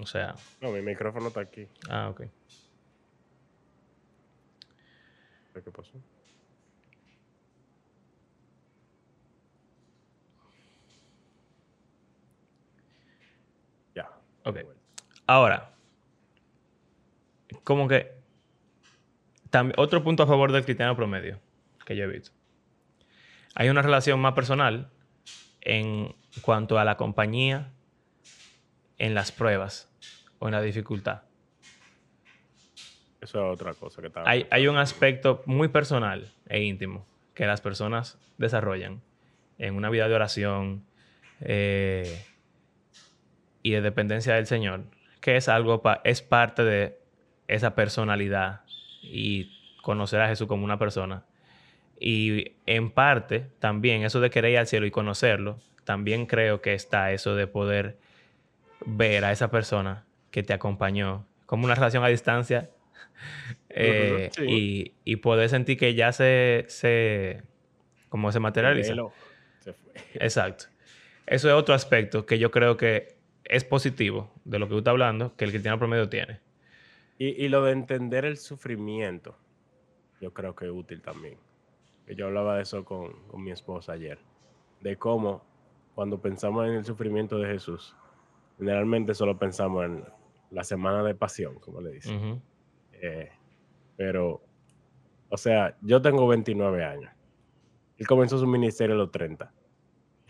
O 0.00 0.06
sea. 0.06 0.34
No, 0.60 0.70
mi 0.70 0.82
micrófono 0.82 1.28
está 1.28 1.40
aquí. 1.40 1.68
Ah, 1.88 2.08
ok. 2.10 2.22
¿Qué 5.54 5.70
pasó? 5.70 5.92
Ya. 13.94 14.10
Ok. 14.44 14.58
Ahora, 15.26 15.70
como 17.62 17.86
que 17.86 18.12
también, 19.50 19.78
otro 19.78 20.02
punto 20.02 20.24
a 20.24 20.26
favor 20.26 20.50
del 20.50 20.64
cristiano 20.64 20.96
promedio 20.96 21.38
que 21.86 21.94
yo 21.94 22.04
he 22.04 22.08
visto. 22.08 22.32
Hay 23.54 23.68
una 23.68 23.82
relación 23.82 24.18
más 24.18 24.34
personal 24.34 24.90
en 25.60 26.14
cuanto 26.42 26.78
a 26.78 26.84
la 26.84 26.96
compañía 26.96 27.72
en 28.98 29.14
las 29.14 29.32
pruebas 29.32 29.90
o 30.38 30.48
en 30.48 30.52
la 30.52 30.62
dificultad. 30.62 31.22
Eso 33.20 33.38
es 33.38 33.54
otra 33.54 33.74
cosa 33.74 34.02
que 34.02 34.08
está. 34.08 34.22
Hay, 34.26 34.46
hay 34.50 34.66
un 34.66 34.76
aspecto 34.76 35.42
muy 35.46 35.68
personal 35.68 36.30
e 36.46 36.62
íntimo 36.62 37.06
que 37.34 37.46
las 37.46 37.60
personas 37.60 38.18
desarrollan 38.38 39.02
en 39.58 39.74
una 39.74 39.90
vida 39.90 40.08
de 40.08 40.14
oración 40.14 40.84
eh, 41.40 42.24
y 43.62 43.72
de 43.72 43.80
dependencia 43.80 44.34
del 44.34 44.46
Señor, 44.46 44.84
que 45.20 45.36
es 45.36 45.48
algo, 45.48 45.82
es 46.04 46.22
parte 46.22 46.64
de 46.64 46.98
esa 47.48 47.74
personalidad 47.74 48.62
y 49.02 49.76
conocer 49.82 50.20
a 50.20 50.28
Jesús 50.28 50.46
como 50.46 50.64
una 50.64 50.78
persona. 50.78 51.24
Y 51.98 52.52
en 52.66 52.90
parte 52.90 53.46
también 53.58 54.02
eso 54.02 54.20
de 54.20 54.30
querer 54.30 54.52
ir 54.52 54.58
al 54.58 54.66
cielo 54.66 54.86
y 54.86 54.90
conocerlo, 54.90 55.60
también 55.84 56.26
creo 56.26 56.60
que 56.60 56.74
está 56.74 57.12
eso 57.12 57.34
de 57.34 57.46
poder 57.46 57.98
ver 58.86 59.24
a 59.24 59.32
esa 59.32 59.50
persona 59.50 60.04
que 60.30 60.42
te 60.42 60.52
acompañó 60.52 61.26
como 61.46 61.64
una 61.64 61.74
relación 61.74 62.04
a 62.04 62.08
distancia 62.08 62.70
eh, 63.68 64.30
y, 64.38 65.16
poder 65.16 65.48
sentir 65.48 65.78
que 65.78 65.94
ya 65.94 66.12
se, 66.12 66.64
se 66.68 67.42
como 68.08 68.32
se 68.32 68.40
materializa. 68.40 68.94
Exacto. 70.14 70.66
Eso 71.26 71.48
es 71.48 71.54
otro 71.54 71.74
aspecto 71.74 72.26
que 72.26 72.38
yo 72.38 72.50
creo 72.50 72.76
que 72.76 73.16
es 73.44 73.64
positivo 73.64 74.30
de 74.44 74.58
lo 74.58 74.66
que 74.66 74.72
tú 74.72 74.78
estás 74.78 74.92
hablando, 74.92 75.34
que 75.36 75.44
el 75.44 75.50
cristiano 75.50 75.78
promedio 75.78 76.08
tiene. 76.08 76.40
Y, 77.16 77.48
lo 77.48 77.62
de 77.62 77.72
entender 77.72 78.24
el 78.24 78.36
sufrimiento, 78.36 79.36
yo 80.20 80.34
creo 80.34 80.56
que 80.56 80.64
es 80.66 80.72
útil 80.72 81.00
también. 81.00 81.36
Yo 82.08 82.26
hablaba 82.26 82.56
de 82.56 82.62
eso 82.62 82.84
con, 82.84 83.14
mi 83.42 83.52
esposa 83.52 83.92
ayer, 83.92 84.18
de 84.80 84.96
cómo 84.96 85.44
cuando 85.94 86.20
pensamos 86.20 86.66
en 86.66 86.74
el 86.74 86.84
sufrimiento 86.84 87.38
de 87.38 87.48
Jesús, 87.48 87.96
generalmente 88.58 89.14
solo 89.14 89.38
pensamos 89.38 89.84
en 89.84 90.04
la 90.50 90.64
semana 90.64 91.02
de 91.02 91.14
pasión, 91.14 91.58
como 91.60 91.80
le 91.80 91.92
dicen. 91.92 92.42
Eh, 92.92 93.30
pero, 93.96 94.42
o 95.28 95.36
sea, 95.36 95.76
yo 95.82 96.00
tengo 96.00 96.26
29 96.26 96.84
años. 96.84 97.10
Él 97.96 98.06
comenzó 98.06 98.38
su 98.38 98.46
ministerio 98.46 98.94
a 98.94 98.98
los 98.98 99.10
30. 99.10 99.52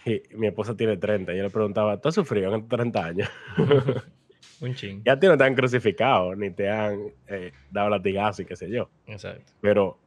Y 0.07 0.23
mi 0.37 0.49
esposa 0.49 0.77
tiene 0.77 0.97
30. 0.97 1.33
Y 1.33 1.39
yo 1.39 1.43
le 1.45 1.51
preguntaba, 1.51 1.99
¿tú 2.01 2.09
has 2.09 2.15
sufrido 2.15 2.49
en 2.49 2.61
estos 2.61 2.69
30 2.69 3.05
años? 3.05 3.29
Un 4.61 4.75
ching. 4.75 5.03
Ya 5.05 5.19
te 5.19 5.27
no 5.29 5.37
te 5.37 5.45
han 5.45 5.55
crucificado, 5.55 6.35
ni 6.37 6.51
te 6.51 6.71
han 6.71 7.13
eh, 7.27 7.53
dado 7.71 7.91
latigazo 7.91 8.43
y 8.43 8.45
qué 8.45 8.57
sé 8.57 8.71
yo. 8.71 8.91
Exacto. 9.07 9.53
Pero 9.61 9.99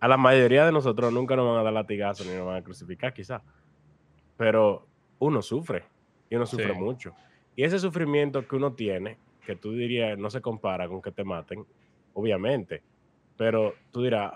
a 0.00 0.08
la 0.08 0.16
mayoría 0.16 0.66
de 0.66 0.72
nosotros 0.72 1.12
nunca 1.12 1.36
nos 1.36 1.48
van 1.48 1.60
a 1.60 1.62
dar 1.62 1.72
latigazo 1.72 2.24
ni 2.24 2.34
nos 2.34 2.46
van 2.46 2.56
a 2.56 2.62
crucificar, 2.62 3.14
quizás. 3.14 3.42
Pero 4.36 4.86
uno 5.18 5.42
sufre 5.42 5.84
y 6.28 6.36
uno 6.36 6.46
sufre 6.46 6.72
mucho. 6.72 7.14
Y 7.56 7.64
ese 7.64 7.78
sufrimiento 7.78 8.46
que 8.46 8.56
uno 8.56 8.72
tiene, 8.72 9.18
que 9.46 9.56
tú 9.56 9.72
dirías 9.72 10.18
no 10.18 10.30
se 10.30 10.40
compara 10.40 10.88
con 10.88 11.00
que 11.00 11.12
te 11.12 11.24
maten, 11.24 11.64
obviamente. 12.14 12.82
Pero 13.36 13.74
tú 13.90 14.02
dirás, 14.02 14.32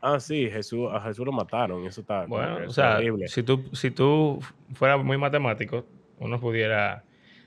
ah, 0.00 0.20
sí, 0.20 0.48
Jesús, 0.50 0.88
a 0.92 1.00
Jesús 1.00 1.24
lo 1.24 1.32
mataron 1.32 1.86
eso 1.86 2.02
está 2.02 2.26
bueno, 2.26 2.58
o 2.66 2.70
sea, 2.70 3.00
Si 3.26 3.42
tú, 3.42 3.64
si 3.72 3.90
tú 3.90 4.40
fueras 4.74 5.02
muy 5.02 5.18
matemático, 5.18 5.84
uno 6.18 6.38
pudiera 6.40 7.04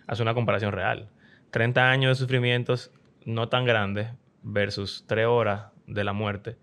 hacer 0.08 0.24
una 0.24 0.34
comparación 0.34 0.72
real. 0.72 1.10
30 1.52 1.90
años 1.90 2.18
de 2.18 2.24
sufrimientos 2.24 2.92
no 3.26 3.50
tan 3.50 3.66
grandes 3.66 4.10
versus 4.42 5.04
3 5.08 5.28
horas 5.28 5.68
de 5.86 6.04
la 6.04 6.13
muerte. 6.13 6.58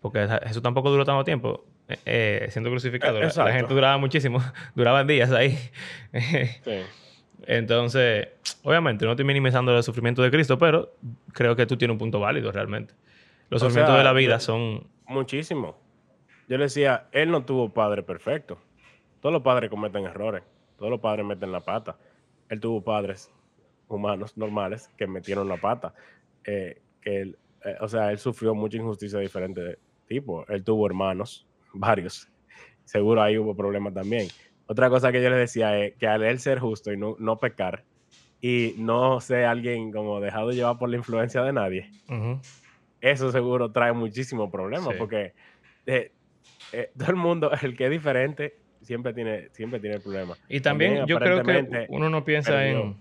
Porque 0.00 0.26
Jesús 0.44 0.62
tampoco 0.62 0.90
duró 0.90 1.04
tanto 1.04 1.24
tiempo 1.24 1.64
eh, 1.88 1.98
eh, 2.06 2.46
siendo 2.50 2.70
crucificado. 2.70 3.20
La, 3.20 3.52
gente 3.52 3.74
duraba 3.74 3.98
muchísimo, 3.98 4.40
duraban 4.74 5.06
días 5.06 5.30
ahí. 5.32 5.58
Entonces, 7.46 8.28
obviamente, 8.62 9.04
no 9.04 9.12
estoy 9.12 9.26
minimizando 9.26 9.76
el 9.76 9.82
sufrimiento 9.82 10.22
de 10.22 10.30
Cristo, 10.30 10.58
pero 10.58 10.94
creo 11.32 11.54
que 11.56 11.66
tú 11.66 11.76
tienes 11.76 11.92
un 11.92 11.98
punto 11.98 12.20
válido 12.20 12.50
realmente. 12.50 12.94
Los 13.50 13.60
sufrimientos 13.60 13.98
de 13.98 14.04
la 14.04 14.12
vida 14.12 14.40
son... 14.40 14.86
Muchísimo. 15.06 15.76
Yo 16.48 16.56
le 16.56 16.64
decía, 16.64 17.06
él 17.12 17.30
no 17.30 17.44
tuvo 17.44 17.68
padre 17.68 18.02
perfecto. 18.02 18.58
Todos 19.20 19.32
los 19.32 19.42
padres 19.42 19.70
cometen 19.70 20.04
errores. 20.04 20.42
Todos 20.78 20.90
los 20.90 21.00
padres 21.00 21.24
meten 21.24 21.52
la 21.52 21.60
pata. 21.60 21.96
Él 22.48 22.60
tuvo 22.60 22.82
padres 22.82 23.30
humanos 23.88 24.36
normales 24.36 24.90
que 24.96 25.06
metieron 25.06 25.48
la 25.48 25.56
pata. 25.56 25.94
Eh, 26.44 26.80
que 27.00 27.20
él, 27.20 27.38
eh, 27.64 27.76
o 27.80 27.88
sea, 27.88 28.10
él 28.10 28.18
sufrió 28.18 28.54
mucha 28.54 28.76
injusticia 28.76 29.18
de 29.18 29.24
diferente 29.24 29.78
tipo. 30.06 30.46
Él 30.48 30.64
tuvo 30.64 30.86
hermanos, 30.86 31.46
varios. 31.74 32.28
Seguro 32.84 33.22
ahí 33.22 33.38
hubo 33.38 33.54
problemas 33.54 33.94
también. 33.94 34.28
Otra 34.66 34.88
cosa 34.88 35.12
que 35.12 35.22
yo 35.22 35.28
le 35.30 35.36
decía 35.36 35.78
es 35.78 35.94
que 35.96 36.06
al 36.06 36.22
él 36.22 36.38
ser 36.38 36.58
justo 36.58 36.92
y 36.92 36.96
no, 36.96 37.16
no 37.18 37.38
pecar 37.38 37.84
y 38.40 38.74
no 38.78 39.20
ser 39.20 39.44
alguien 39.44 39.92
como 39.92 40.20
dejado 40.20 40.50
llevar 40.50 40.78
por 40.78 40.88
la 40.88 40.96
influencia 40.96 41.42
de 41.42 41.52
nadie, 41.52 41.90
eso 43.00 43.30
seguro 43.32 43.70
trae 43.72 43.92
muchísimos 43.92 44.50
problemas 44.50 44.94
porque 44.96 45.34
eh, 45.86 46.12
todo 46.96 47.10
el 47.10 47.16
mundo, 47.16 47.50
el 47.62 47.76
que 47.76 47.86
es 47.86 47.90
diferente, 47.90 48.56
siempre 48.82 49.12
tiene, 49.12 49.48
siempre 49.52 49.80
tiene 49.80 50.00
problemas. 50.00 50.38
Y 50.48 50.60
también, 50.60 51.06
yo 51.06 51.18
creo 51.18 51.42
que 51.42 51.86
uno 51.88 52.10
no 52.10 52.24
piensa 52.24 52.66
en... 52.66 52.96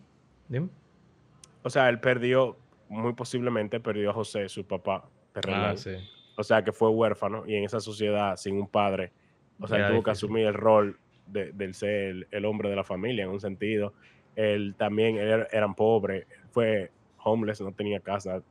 O 1.62 1.70
sea, 1.70 1.90
él 1.90 2.00
perdió, 2.00 2.58
muy 2.90 3.14
posiblemente 3.14 3.80
perdió 3.80 4.10
a 4.10 4.14
José, 4.14 4.50
su 4.50 4.66
papá, 4.66 5.10
terrenal. 5.34 5.72
Ah, 5.72 5.78
sí. 5.78 5.92
O 6.36 6.44
sea, 6.44 6.64
que 6.64 6.72
fue 6.72 6.90
huérfano 6.90 7.44
y 7.48 7.56
en 7.56 7.64
esa 7.64 7.80
sociedad 7.80 8.36
sin 8.38 8.56
un 8.60 8.68
padre, 8.68 9.12
o 9.60 9.68
sea, 9.68 9.78
él 9.78 9.84
tuvo 9.92 10.04
que 10.04 10.12
asumir 10.12 10.48
el 10.48 10.54
rol 10.54 10.98
de- 11.28 11.52
del 11.54 11.74
ser 11.76 11.90
el, 12.10 12.28
el 12.32 12.46
hombre 12.46 12.70
de 12.70 12.76
la 12.76 12.84
familia 12.84 13.24
en 13.26 13.30
un 13.30 13.40
sentido. 13.40 13.94
Él 14.36 14.74
también, 14.78 15.18
él 15.18 15.28
era- 15.30 15.48
eran 15.52 15.76
pobres, 15.76 16.26
fue 16.52 16.92
homeless, 17.24 17.62
no 17.62 17.72
tenía 17.72 18.00
casa, 18.00 18.42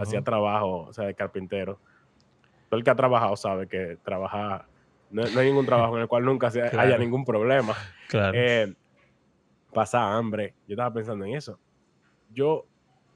hacía 0.00 0.20
trabajo, 0.22 0.86
o 0.88 0.92
sea, 0.92 1.04
de 1.06 1.14
carpintero. 1.14 1.78
Todo 2.68 2.78
el 2.78 2.84
que 2.84 2.90
ha 2.90 2.96
trabajado 2.96 3.36
sabe 3.36 3.66
que 3.68 3.96
trabajar, 4.02 4.66
no, 5.10 5.22
no 5.22 5.40
hay 5.40 5.46
ningún 5.46 5.64
trabajo 5.66 5.96
en 5.96 6.02
el 6.02 6.08
cual 6.08 6.24
nunca 6.24 6.50
se 6.50 6.60
haya 6.78 6.98
ningún 6.98 7.24
problema. 7.24 7.74
Claro. 8.08 8.32
Eh, 8.36 8.74
pasa 9.72 10.14
hambre. 10.16 10.54
Yo 10.66 10.74
estaba 10.74 10.92
pensando 10.92 11.24
en 11.24 11.34
eso. 11.34 11.58
Yo, 12.32 12.66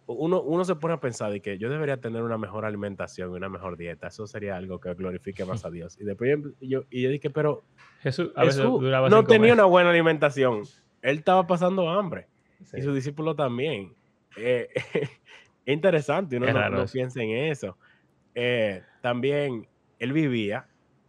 uno, 0.07 0.43
uno 0.43 0.65
se 0.65 0.75
pone 0.77 0.95
a 0.95 1.01
pensar 1.01 1.31
de 1.33 1.41
que 1.41 1.59
yo 1.59 1.71
debería 1.71 1.99
tener 2.01 2.23
una 2.23 2.37
mejor 2.39 2.65
alimentación 2.65 3.31
y 3.33 3.37
una 3.37 3.49
mejor 3.49 3.77
dieta. 3.77 4.09
Eso 4.09 4.27
sería 4.27 4.57
algo 4.57 4.81
que 4.81 4.93
glorifique 4.95 5.45
más 5.45 5.65
a 5.65 5.71
Dios. 5.71 5.99
Y 6.01 6.05
después 6.05 6.31
yo, 6.31 6.51
yo- 6.61 6.85
y 6.91 7.03
yo 7.03 7.11
dije, 7.11 7.31
pero 7.31 7.63
Jesús 8.01 8.31
a 8.35 8.45
Jesús 8.45 8.65
duraba 8.81 9.09
no 9.09 9.25
tenía 9.25 9.39
comer. 9.39 9.53
una 9.53 9.65
buena 9.65 9.91
alimentación. 9.91 10.63
Él 11.03 11.19
estaba 11.19 11.47
pasando 11.47 11.89
hambre. 11.89 12.27
Sí. 12.65 12.79
Y 12.79 12.83
sus 12.83 12.95
discípulos 12.95 13.37
también. 13.37 13.93
Eh, 14.37 14.69
es 14.95 15.73
interesante, 15.75 16.37
uno 16.37 16.47
no, 16.53 16.71
no 16.71 16.87
piensa 16.87 17.23
en 17.23 17.31
eso. 17.31 17.77
Eh, 18.35 18.83
también 19.01 19.67
él 19.99 20.13
vivía 20.13 20.67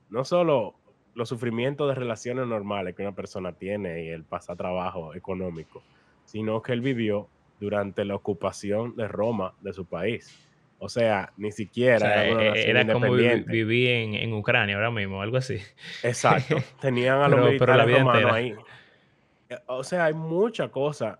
no 0.10 0.23
solo 0.25 0.75
los 1.15 1.29
sufrimientos 1.29 1.88
de 1.89 1.95
relaciones 1.95 2.47
normales 2.47 2.95
que 2.95 3.01
una 3.03 3.15
persona 3.15 3.53
tiene 3.53 4.03
y 4.06 4.10
el 4.10 4.23
pasar 4.23 4.58
trabajo 4.58 5.13
económico, 5.15 5.84
sino 6.25 6.62
que 6.62 6.73
él 6.73 6.82
vivió 6.82 7.27
durante 7.63 8.04
la 8.06 8.15
ocupación 8.15 8.95
de 8.95 9.08
Roma 9.08 9.54
de 9.62 9.73
su 9.73 9.86
país. 9.86 10.38
O 10.80 10.89
sea, 10.89 11.32
ni 11.38 11.52
siquiera 11.54 11.95
O 11.95 11.99
sea, 11.99 12.26
era 12.26 12.34
una 12.36 12.43
nación 12.49 12.78
era 12.78 12.93
como 12.93 13.12
vi- 13.13 13.43
vivir 13.47 13.89
en, 13.89 14.13
en 14.15 14.34
Ucrania 14.34 14.76
ahora 14.76 14.91
mismo, 14.91 15.21
algo 15.21 15.38
así. 15.38 15.58
Exacto. 16.04 16.58
Tenían 16.82 17.19
a 17.21 17.28
los 17.30 17.39
Pero- 17.39 17.58
pero 17.60 17.76
la 17.78 17.86
militares 17.86 17.88
vida 17.88 17.99
romanos 17.99 18.21
entera. 18.21 18.36
ahí. 18.36 18.56
Eh, 19.49 19.58
O 19.67 19.84
sea, 19.84 20.06
hay 20.06 20.13
mucha 20.13 20.67
cosa. 20.69 21.19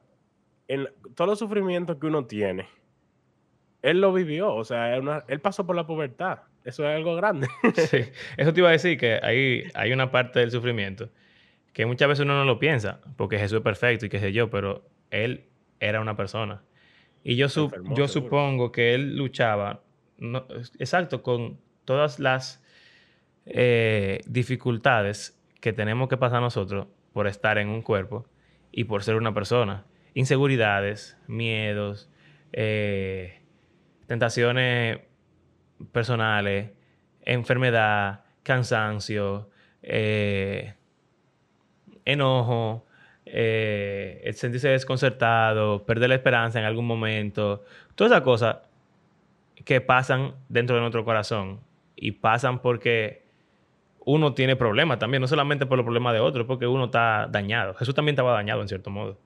En 0.68 0.88
todos 1.16 1.30
los 1.30 1.40
sufrimientos 1.40 1.96
que 1.98 2.08
uno 2.08 2.26
tiene, 2.26 2.68
él 3.82 4.02
lo 4.02 4.12
vivió. 4.14 4.54
O 4.54 4.64
sea, 4.66 5.00
una- 5.00 5.24
él 5.28 5.40
pasó 5.40 5.66
por 5.66 5.76
la 5.76 5.86
pubertad. 5.88 6.40
Eso 6.66 6.88
es 6.90 6.96
algo 6.96 7.16
grande. 7.16 7.48
Sí. 7.76 8.00
Eso 8.38 8.54
te 8.54 8.60
iba 8.60 8.70
a 8.70 8.74
decir 8.74 8.98
que 8.98 9.20
hay, 9.24 9.64
hay 9.74 9.92
una 9.94 10.12
parte 10.12 10.40
del 10.42 10.52
sufrimiento 10.52 11.10
que 11.74 11.86
muchas 11.86 12.08
veces 12.08 12.24
uno 12.26 12.36
no 12.36 12.46
lo 12.46 12.60
piensa, 12.60 13.00
porque 13.18 13.40
Jesús 13.40 13.58
es 13.58 13.64
perfecto 13.64 14.06
y 14.06 14.10
qué 14.10 14.20
sé 14.20 14.32
yo, 14.32 14.50
pero 14.50 14.84
él 15.10 15.46
era 15.80 16.02
una 16.02 16.16
persona. 16.16 16.62
Y 17.24 17.36
yo, 17.36 17.46
enfermó, 17.46 17.96
yo 17.96 18.08
seguro. 18.08 18.30
supongo 18.30 18.72
que 18.72 18.94
él 18.94 19.16
luchaba, 19.16 19.82
no- 20.18 20.46
exacto, 20.80 21.24
con 21.24 21.60
todas 21.86 22.20
las 22.20 22.64
eh, 23.46 24.22
dificultades 24.26 25.40
que 25.62 25.74
tenemos 25.74 26.10
que 26.10 26.18
pasar 26.18 26.42
nosotros 26.42 26.88
por 27.14 27.28
estar 27.28 27.58
en 27.58 27.70
un 27.70 27.82
cuerpo 27.82 28.26
y 28.72 28.86
por 28.86 29.04
ser 29.04 29.16
una 29.16 29.34
persona. 29.34 29.86
Inseguridades, 30.14 31.18
miedos, 31.28 32.10
eh, 32.52 33.42
tentaciones 34.08 35.00
personales, 35.92 36.72
enfermedad, 37.22 38.24
cansancio, 38.44 39.50
eh, 39.82 40.74
enojo, 42.06 42.86
eh, 43.26 44.22
el 44.24 44.34
sentirse 44.36 44.70
desconcertado, 44.70 45.86
perder 45.86 46.10
la 46.10 46.16
esperanza 46.16 46.60
en 46.60 46.66
algún 46.66 46.86
momento, 46.86 47.64
todas 47.96 48.12
esas 48.12 48.24
cosas 48.24 48.58
que 49.66 49.80
pasan 49.82 50.34
dentro 50.50 50.76
de 50.76 50.82
nuestro 50.82 51.06
corazón 51.06 51.60
y 51.96 52.12
pasan 52.12 52.60
porque 52.60 53.24
uno 54.06 54.34
tiene 54.34 54.56
problemas 54.58 55.00
también, 55.00 55.22
no 55.22 55.28
solamente 55.28 55.66
por 55.66 55.78
los 55.78 55.86
problemas 55.86 56.14
de 56.14 56.20
otros, 56.20 56.46
porque 56.46 56.68
uno 56.68 56.86
está 56.86 57.28
dañado. 57.32 57.74
Jesús 57.76 57.96
también 57.96 58.14
estaba 58.14 58.34
dañado 58.34 58.62
en 58.62 58.68
cierto 58.68 58.90
modo. 58.90 59.18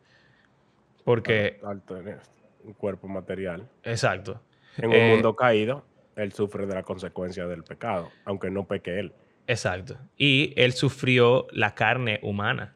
Porque, 1.04 1.60
Al 1.66 1.82
tener 1.82 2.20
un 2.64 2.74
cuerpo 2.74 3.08
material. 3.08 3.68
exacto. 3.84 4.42
En 4.78 4.90
un 4.90 4.94
Eh, 4.96 5.12
mundo 5.14 5.36
caído, 5.36 5.84
él 6.16 6.32
sufre 6.34 6.68
de 6.68 6.76
la 6.76 6.84
consecuencia 6.84 7.48
del 7.48 7.64
pecado, 7.64 8.10
aunque 8.26 8.52
no 8.52 8.66
peque 8.68 9.00
él. 9.00 9.14
Exacto. 9.48 9.98
Y 10.18 10.54
él 10.56 10.74
sufrió 10.74 11.48
la 11.52 11.74
carne 11.74 12.20
humana, 12.22 12.76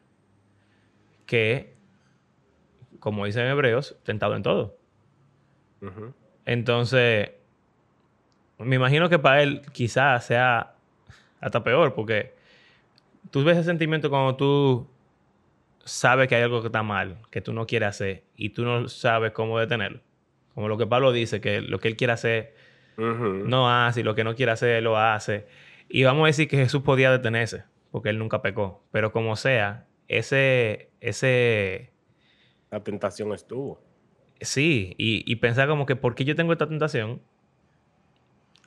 que, 1.26 1.74
como 3.00 3.24
dicen 3.26 3.46
hebreos, 3.46 3.96
tentado 4.04 4.36
en 4.36 4.42
todo. 4.42 4.76
Entonces, 6.44 7.30
me 8.58 8.76
imagino 8.76 9.08
que 9.08 9.18
para 9.18 9.42
él 9.42 9.62
quizás 9.72 10.24
sea 10.26 10.74
hasta 11.40 11.64
peor, 11.64 11.94
porque 11.94 12.34
tú 13.30 13.42
ves 13.42 13.56
ese 13.56 13.66
sentimiento 13.66 14.10
cuando 14.10 14.36
tú 14.36 14.86
sabes 15.84 16.28
que 16.28 16.36
hay 16.36 16.42
algo 16.42 16.60
que 16.60 16.68
está 16.68 16.82
mal, 16.82 17.18
que 17.30 17.40
tú 17.40 17.52
no 17.52 17.66
quieres 17.66 17.88
hacer, 17.88 18.22
y 18.36 18.50
tú 18.50 18.64
no 18.64 18.88
sabes 18.88 19.32
cómo 19.32 19.58
detenerlo. 19.58 20.00
Como 20.54 20.68
lo 20.68 20.78
que 20.78 20.86
Pablo 20.86 21.12
dice, 21.12 21.40
que 21.40 21.60
lo 21.60 21.78
que 21.78 21.88
él 21.88 21.96
quiere 21.96 22.12
hacer 22.12 22.54
no 22.96 23.70
hace 23.70 24.00
y 24.00 24.02
lo 24.02 24.14
que 24.14 24.22
no 24.22 24.34
quiere 24.34 24.52
hacer 24.52 24.82
lo 24.82 24.98
hace. 24.98 25.46
Y 25.88 26.04
vamos 26.04 26.24
a 26.24 26.26
decir 26.26 26.46
que 26.46 26.58
Jesús 26.58 26.82
podía 26.82 27.10
detenerse 27.10 27.64
porque 27.90 28.10
él 28.10 28.18
nunca 28.18 28.42
pecó. 28.42 28.82
Pero 28.92 29.12
como 29.12 29.34
sea, 29.36 29.86
ese, 30.08 30.90
ese, 31.00 31.90
La 32.70 32.82
tentación 32.82 33.32
estuvo. 33.32 33.80
sí, 34.40 34.94
y, 34.98 35.22
y 35.30 35.36
pensar 35.36 35.68
como 35.68 35.86
que 35.86 35.96
¿por 35.96 36.14
qué 36.14 36.24
yo 36.24 36.34
tengo 36.36 36.52
esta 36.52 36.68
tentación? 36.68 37.20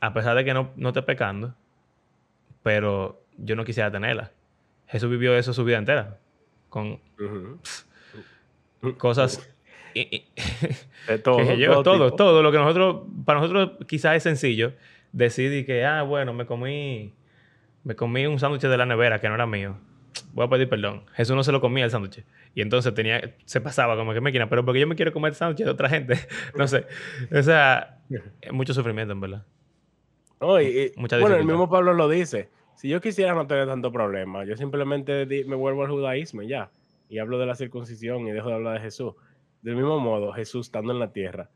A 0.02 0.13
pesar 0.13 0.36
de 0.36 0.45
que 0.45 0.54
no, 0.54 0.71
no 0.76 0.89
esté 0.89 1.02
pecando, 1.02 1.56
pero 2.63 3.24
yo 3.38 3.56
no 3.56 3.63
quisiera 3.65 3.91
tenerla. 3.91 4.32
Jesús 4.88 5.10
vivió 5.10 5.36
eso 5.36 5.54
su 5.54 5.63
vida 5.63 5.78
entera, 5.78 6.19
con 6.69 7.00
cosas... 8.98 9.50
y- 9.93 10.02
y- 10.15 10.26
De 11.08 11.17
todo. 11.24 11.38
que 11.38 11.58
yo, 11.58 11.82
todo, 11.84 12.12
todo, 12.13 12.43
lo 12.43 12.52
que 12.52 12.58
nosotros, 12.58 13.04
para 13.26 13.39
nosotros 13.39 13.71
quizás 13.88 14.15
es 14.17 14.24
sencillo 14.24 14.74
decidir 15.12 15.65
que, 15.65 15.86
ah, 15.86 16.04
bueno, 16.04 16.34
me 16.34 16.45
comí, 16.45 17.13
me 17.84 17.95
comí 17.95 18.26
un 18.28 18.38
sándwich 18.39 18.62
de 18.63 18.78
la 18.78 18.86
nevera 18.86 19.19
que 19.19 19.30
no 19.30 19.36
era 19.36 19.48
mío. 19.48 19.78
Voy 20.34 20.45
a 20.45 20.49
pedir 20.49 20.69
perdón. 20.69 21.06
Jesús 21.13 21.36
no 21.36 21.43
se 21.43 21.51
lo 21.51 21.62
comía 21.62 21.86
el 21.86 21.91
sándwich. 21.91 22.23
Y 22.54 22.62
entonces 22.62 22.93
tenía, 22.93 23.36
se 23.45 23.62
pasaba 23.62 23.95
como 23.95 24.13
que 24.13 24.21
me 24.21 24.32
quina, 24.32 24.49
pero 24.49 24.63
porque 24.63 24.80
yo 24.80 24.88
me 24.88 24.95
quiero 24.95 25.12
comer 25.13 25.30
el 25.30 25.36
sándwich 25.36 25.65
de 25.65 25.69
otra 25.69 25.89
gente. 25.89 26.15
no 26.58 26.67
sé. 26.67 26.86
O 27.38 27.41
sea, 27.41 27.99
mucho 28.51 28.73
sufrimiento, 28.73 29.13
en 29.13 29.21
verdad. 29.21 29.45
Y- 30.62 30.91
Mucha 30.97 31.19
bueno, 31.19 31.36
el 31.36 31.45
mismo 31.45 31.69
Pablo 31.69 31.93
lo 31.93 32.08
dice. 32.08 32.49
Si 32.75 32.89
yo 32.89 32.99
quisiera 32.99 33.34
no 33.34 33.47
tener 33.47 33.67
tanto 33.67 33.91
problema, 33.91 34.43
yo 34.43 34.56
simplemente 34.58 35.25
me 35.25 35.56
vuelvo 35.56 35.84
al 35.84 35.89
judaísmo 35.89 36.41
y 36.41 36.49
ya. 36.49 36.71
Y 37.10 37.19
hablo 37.19 37.39
de 37.39 37.45
la 37.45 37.56
circuncisión 37.56 38.28
y 38.28 38.32
dejo 38.32 38.49
de 38.49 38.56
hablar 38.56 38.73
de 38.73 38.80
Jesús. 38.82 39.13
Del 39.62 39.75
mismo 39.75 39.99
modo, 39.99 40.34
Jesús 40.34 40.67
estando 40.67 40.91
en 40.91 40.99
la 40.99 41.12
tierra, 41.12 41.49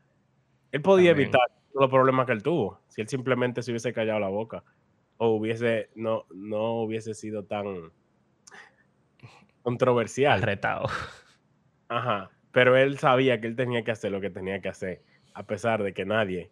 él 0.72 0.80
podía 0.80 1.10
Amén. 1.12 1.24
evitar 1.24 1.42
todos 1.72 1.82
los 1.82 1.90
problemas 1.90 2.26
que 2.26 2.32
él 2.32 2.42
tuvo. 2.42 2.80
Si 2.88 3.00
él 3.00 3.08
simplemente 3.08 3.62
se 3.62 3.70
hubiese 3.70 3.92
callado 3.92 4.18
la 4.18 4.28
boca 4.28 4.64
o 5.18 5.28
hubiese, 5.28 5.90
no, 5.94 6.24
no 6.34 6.80
hubiese 6.82 7.14
sido 7.14 7.44
tan 7.44 7.92
controversial. 9.62 10.42
Arretado. 10.42 10.86
Ajá. 11.88 12.30
Pero 12.52 12.76
él 12.76 12.98
sabía 12.98 13.40
que 13.40 13.46
él 13.46 13.56
tenía 13.56 13.82
que 13.84 13.90
hacer 13.92 14.10
lo 14.12 14.20
que 14.20 14.30
tenía 14.30 14.60
que 14.60 14.68
hacer, 14.68 15.02
a 15.34 15.44
pesar 15.44 15.82
de 15.82 15.92
que 15.92 16.04
nadie 16.04 16.50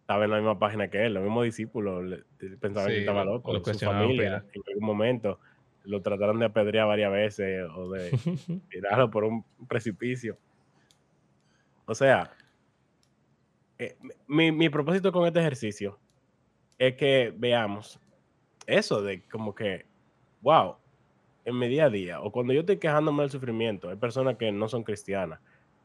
estaba 0.00 0.24
en 0.24 0.30
la 0.30 0.36
misma 0.36 0.58
página 0.58 0.88
que 0.88 1.04
él. 1.06 1.14
Los 1.14 1.22
mismos 1.24 1.44
discípulos 1.44 2.20
pensaban 2.60 2.88
que 2.90 2.94
Sí, 2.94 3.00
estaba 3.00 3.24
lo- 3.24 3.34
loco. 3.34 3.52
lo 3.52 3.64
Su 3.64 3.78
familia, 3.78 4.44
en 4.52 4.62
algún 4.68 4.84
momento, 4.86 5.40
lo 5.84 6.00
trataron 6.02 6.38
de 6.38 6.46
apedrear 6.46 6.86
varias 6.86 7.10
veces 7.12 7.66
o 7.74 7.90
de 7.90 8.10
tirarlo 8.70 9.10
por 9.10 9.24
un 9.24 9.44
precipicio. 9.66 10.36
O 11.86 11.94
sea, 11.94 12.30
eh, 13.78 13.96
mi, 14.26 14.52
mi 14.52 14.68
propósito 14.68 15.10
con 15.12 15.26
este 15.26 15.40
ejercicio 15.40 15.98
es 16.78 16.94
que 16.94 17.32
veamos 17.36 17.98
eso 18.66 19.02
de 19.02 19.22
como 19.28 19.54
que, 19.54 19.86
wow, 20.42 20.76
en 21.44 21.58
mi 21.58 21.68
día 21.68 21.86
a 21.86 21.90
día, 21.90 22.20
o 22.20 22.32
cuando 22.32 22.52
yo 22.52 22.60
estoy 22.60 22.78
quejándome 22.78 23.22
del 23.22 23.30
sufrimiento, 23.30 23.90
hay 23.90 23.96
personas 23.96 24.36
que 24.36 24.50
no 24.50 24.68
son 24.68 24.82
cristianas, 24.82 25.40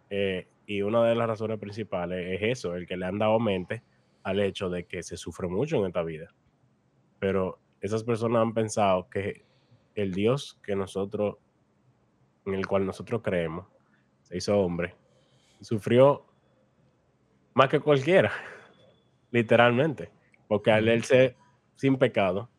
eh, 0.09 0.47
y 0.65 0.81
una 0.81 1.03
de 1.03 1.15
las 1.15 1.27
razones 1.27 1.59
principales 1.59 2.39
es 2.39 2.59
eso, 2.59 2.75
el 2.75 2.87
que 2.87 2.97
le 2.97 3.05
han 3.05 3.19
dado 3.19 3.39
mente 3.39 3.83
al 4.23 4.39
hecho 4.39 4.69
de 4.69 4.85
que 4.85 5.03
se 5.03 5.17
sufre 5.17 5.47
mucho 5.47 5.77
en 5.77 5.85
esta 5.85 6.03
vida. 6.03 6.33
Pero 7.19 7.59
esas 7.81 8.03
personas 8.03 8.41
han 8.41 8.53
pensado 8.53 9.09
que 9.09 9.45
el 9.95 10.13
Dios 10.13 10.59
que 10.63 10.75
nosotros, 10.75 11.37
en 12.45 12.53
el 12.53 12.67
cual 12.67 12.85
nosotros 12.85 13.21
creemos, 13.23 13.65
se 14.23 14.37
hizo 14.37 14.59
hombre, 14.59 14.95
sufrió 15.61 16.25
más 17.53 17.69
que 17.69 17.79
cualquiera, 17.79 18.31
literalmente, 19.31 20.11
porque 20.47 20.71
al 20.71 20.87
él 20.87 21.03
ser 21.03 21.35
sin 21.75 21.97
pecado, 21.97 22.49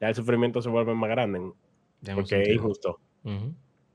ya 0.00 0.08
el 0.08 0.14
sufrimiento 0.14 0.60
se 0.60 0.68
vuelve 0.68 0.94
más 0.94 1.10
grande, 1.10 1.38
en 1.38 1.54
porque 2.14 2.42
es 2.42 2.48
injusto 2.48 2.98
Ujú. 3.24 3.54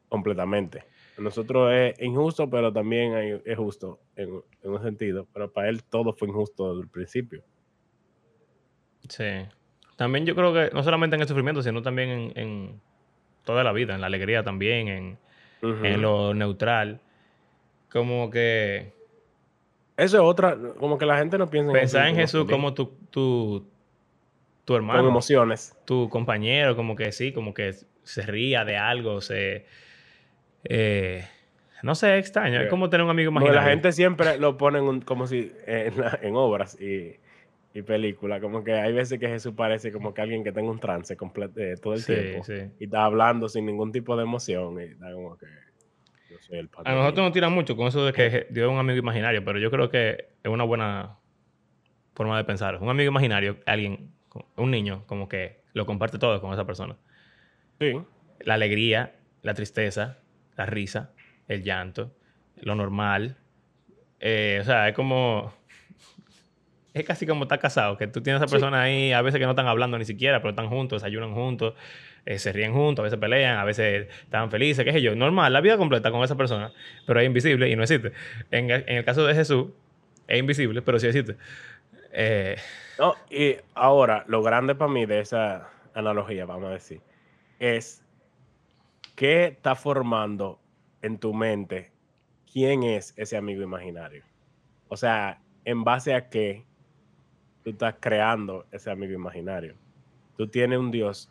completamente. 0.09 0.83
Nosotros 1.17 1.71
es 1.73 1.99
injusto, 2.01 2.49
pero 2.49 2.71
también 2.71 3.41
es 3.43 3.57
justo 3.57 3.99
en, 4.15 4.29
en 4.61 4.71
un 4.71 4.81
sentido, 4.83 5.27
pero 5.33 5.51
para 5.51 5.69
él 5.69 5.83
todo 5.83 6.13
fue 6.13 6.27
injusto 6.27 6.69
desde 6.69 6.83
el 6.83 6.89
principio. 6.89 7.43
Sí. 9.09 9.47
También 9.95 10.25
yo 10.25 10.35
creo 10.35 10.53
que 10.53 10.69
no 10.73 10.83
solamente 10.83 11.15
en 11.15 11.21
el 11.23 11.27
sufrimiento, 11.27 11.63
sino 11.63 11.81
también 11.81 12.09
en, 12.09 12.31
en 12.35 12.81
toda 13.45 13.63
la 13.63 13.71
vida, 13.71 13.95
en 13.95 14.01
la 14.01 14.07
alegría 14.07 14.43
también, 14.43 14.87
en, 14.89 15.19
en 15.61 16.01
lo 16.01 16.33
neutral. 16.35 17.01
Como 17.89 18.29
que 18.29 18.93
Eso 19.95 20.17
es 20.17 20.23
otra, 20.23 20.55
como 20.77 20.99
que 20.99 21.05
la 21.07 21.17
gente 21.17 21.37
no 21.39 21.49
piensa 21.49 21.71
en 21.71 21.73
pensar 21.79 22.07
en 22.09 22.15
Jesús 22.15 22.45
como 22.47 22.75
tu, 22.75 22.85
tu, 23.09 23.65
tu 24.65 24.73
con 24.73 24.75
hermano, 24.75 25.07
emociones. 25.07 25.75
tu 25.85 26.09
compañero, 26.09 26.75
como 26.75 26.95
que 26.95 27.11
sí, 27.11 27.33
como 27.33 27.53
que 27.55 27.73
se 28.07 28.21
ría 28.23 28.63
de 28.65 28.77
algo, 28.77 29.21
se... 29.21 29.65
eh, 30.63 31.25
no 31.83 31.95
sé, 31.95 32.17
extraño. 32.17 32.61
Es 32.61 32.69
como 32.69 32.89
tener 32.89 33.03
un 33.03 33.11
amigo 33.11 33.31
imaginario. 33.31 33.61
la 33.61 33.69
gente 33.69 33.91
siempre 33.91 34.37
lo 34.39 34.57
ponen 34.57 34.83
un- 34.83 35.01
como 35.01 35.27
si 35.27 35.51
en, 35.65 35.93
en 36.21 36.35
obras 36.35 36.79
y, 36.81 37.15
y 37.73 37.81
películas, 37.83 38.41
como 38.41 38.63
que 38.63 38.73
hay 38.73 38.93
veces 38.93 39.19
que 39.19 39.27
Jesús 39.27 39.53
parece 39.55 39.91
como 39.91 40.13
que 40.13 40.21
alguien 40.21 40.43
que 40.43 40.51
tenga 40.51 40.71
un 40.71 40.79
trance 40.79 41.15
completo 41.15 41.59
todo 41.81 41.93
el 41.93 42.01
Sí, 42.01 42.13
tiempo 42.13 42.43
sí. 42.43 42.61
y 42.79 42.85
está 42.85 43.05
hablando 43.05 43.47
sin 43.49 43.65
ningún 43.65 43.91
tipo 43.91 44.15
de 44.17 44.23
emoción 44.23 44.79
y 44.81 44.85
está 44.85 45.11
como 45.13 45.37
que 45.37 45.45
yo 46.29 46.37
soy 46.39 46.59
el. 46.59 46.69
A 46.83 46.93
nosotros 46.93 47.25
nos 47.25 47.33
tiran 47.33 47.53
mucho 47.53 47.75
con 47.77 47.87
eso 47.87 48.05
de 48.05 48.13
que 48.13 48.47
Dios 48.49 48.67
es 48.67 48.73
un 48.73 48.79
amigo 48.79 48.97
imaginario, 48.97 49.43
pero 49.45 49.59
yo 49.59 49.69
creo 49.69 49.89
que 49.89 50.29
es 50.43 50.51
una 50.51 50.63
buena 50.63 51.17
forma 52.15 52.37
de 52.37 52.43
pensar. 52.43 52.77
Un 52.81 52.89
amigo 52.89 53.09
imaginario, 53.11 53.57
alguien, 53.65 54.11
un 54.55 54.71
niño, 54.71 55.03
como 55.05 55.29
que 55.29 55.61
lo 55.73 55.85
comparte 55.85 56.17
todo 56.17 56.41
con 56.41 56.51
esa 56.53 56.65
persona. 56.65 56.97
Sí, 57.79 57.93
La 58.39 58.55
alegría, 58.55 59.13
la 59.43 59.53
tristeza, 59.53 60.17
la 60.55 60.65
risa, 60.65 61.11
el 61.47 61.63
llanto, 61.63 62.11
lo 62.61 62.75
normal. 62.75 63.37
Eh, 64.19 64.59
o 64.61 64.63
sea, 64.65 64.87
es 64.89 64.95
como... 64.95 65.53
Es 66.93 67.03
casi 67.05 67.27
como 67.27 67.43
estar 67.43 67.59
casado, 67.59 67.95
que 67.97 68.07
tú 68.07 68.21
tienes 68.21 68.41
a 68.41 68.45
esa 68.45 68.49
Sí. 68.49 68.53
persona 68.55 68.81
ahí, 68.81 69.11
a 69.11 69.21
veces 69.21 69.39
que 69.39 69.45
no 69.45 69.51
están 69.51 69.67
hablando 69.67 69.99
ni 69.99 70.05
siquiera, 70.05 70.39
pero 70.39 70.49
están 70.49 70.67
juntos, 70.67 71.01
desayunan 71.03 71.33
juntos, 71.35 71.75
eh, 72.25 72.39
se 72.39 72.51
ríen 72.51 72.73
juntos, 72.73 73.01
a 73.01 73.03
veces 73.03 73.19
pelean, 73.19 73.59
a 73.59 73.63
veces 73.65 74.07
están 74.23 74.49
felices, 74.49 74.83
qué 74.83 74.91
sé 74.91 75.01
yo. 75.03 75.15
Normal, 75.15 75.53
la 75.53 75.61
vida 75.61 75.77
completa 75.77 76.09
con 76.09 76.23
esa 76.23 76.35
persona, 76.35 76.71
pero 77.05 77.19
es 77.19 77.27
invisible 77.27 77.69
y 77.69 77.75
no 77.75 77.83
existe. 77.83 78.13
En, 78.49 78.71
el- 78.71 78.83
en 78.87 78.97
el 78.97 79.05
caso 79.05 79.27
de 79.27 79.35
Jesús, 79.35 79.67
es 80.27 80.39
invisible, 80.39 80.81
pero 80.81 80.97
sí 80.99 81.05
existe. 81.05 81.35
Eh, 82.13 82.55
No, 82.97 83.13
y 83.29 83.57
ahora, 83.75 84.23
lo 84.27 84.41
grande 84.41 84.73
para 84.73 84.91
mí 84.91 85.05
de 85.05 85.19
esa 85.19 85.69
analogía, 85.93 86.45
vamos 86.47 86.69
a 86.69 86.73
decir, 86.73 86.99
es 87.59 88.03
qué 89.15 89.45
está 89.45 89.75
formando 89.75 90.59
en 91.01 91.17
tu 91.17 91.33
mente 91.33 91.91
quién 92.51 92.83
es 92.83 93.13
ese 93.17 93.37
amigo 93.37 93.61
imaginario. 93.63 94.23
O 94.89 94.97
sea, 94.97 95.41
en 95.65 95.83
base 95.83 96.13
a 96.13 96.29
qué 96.29 96.63
tú 97.63 97.71
estás 97.71 97.95
creando 97.99 98.65
ese 98.71 98.89
amigo 98.89 99.13
imaginario. 99.13 99.75
Tú 100.37 100.47
tienes 100.47 100.79
un 100.79 100.91
Dios 100.91 101.29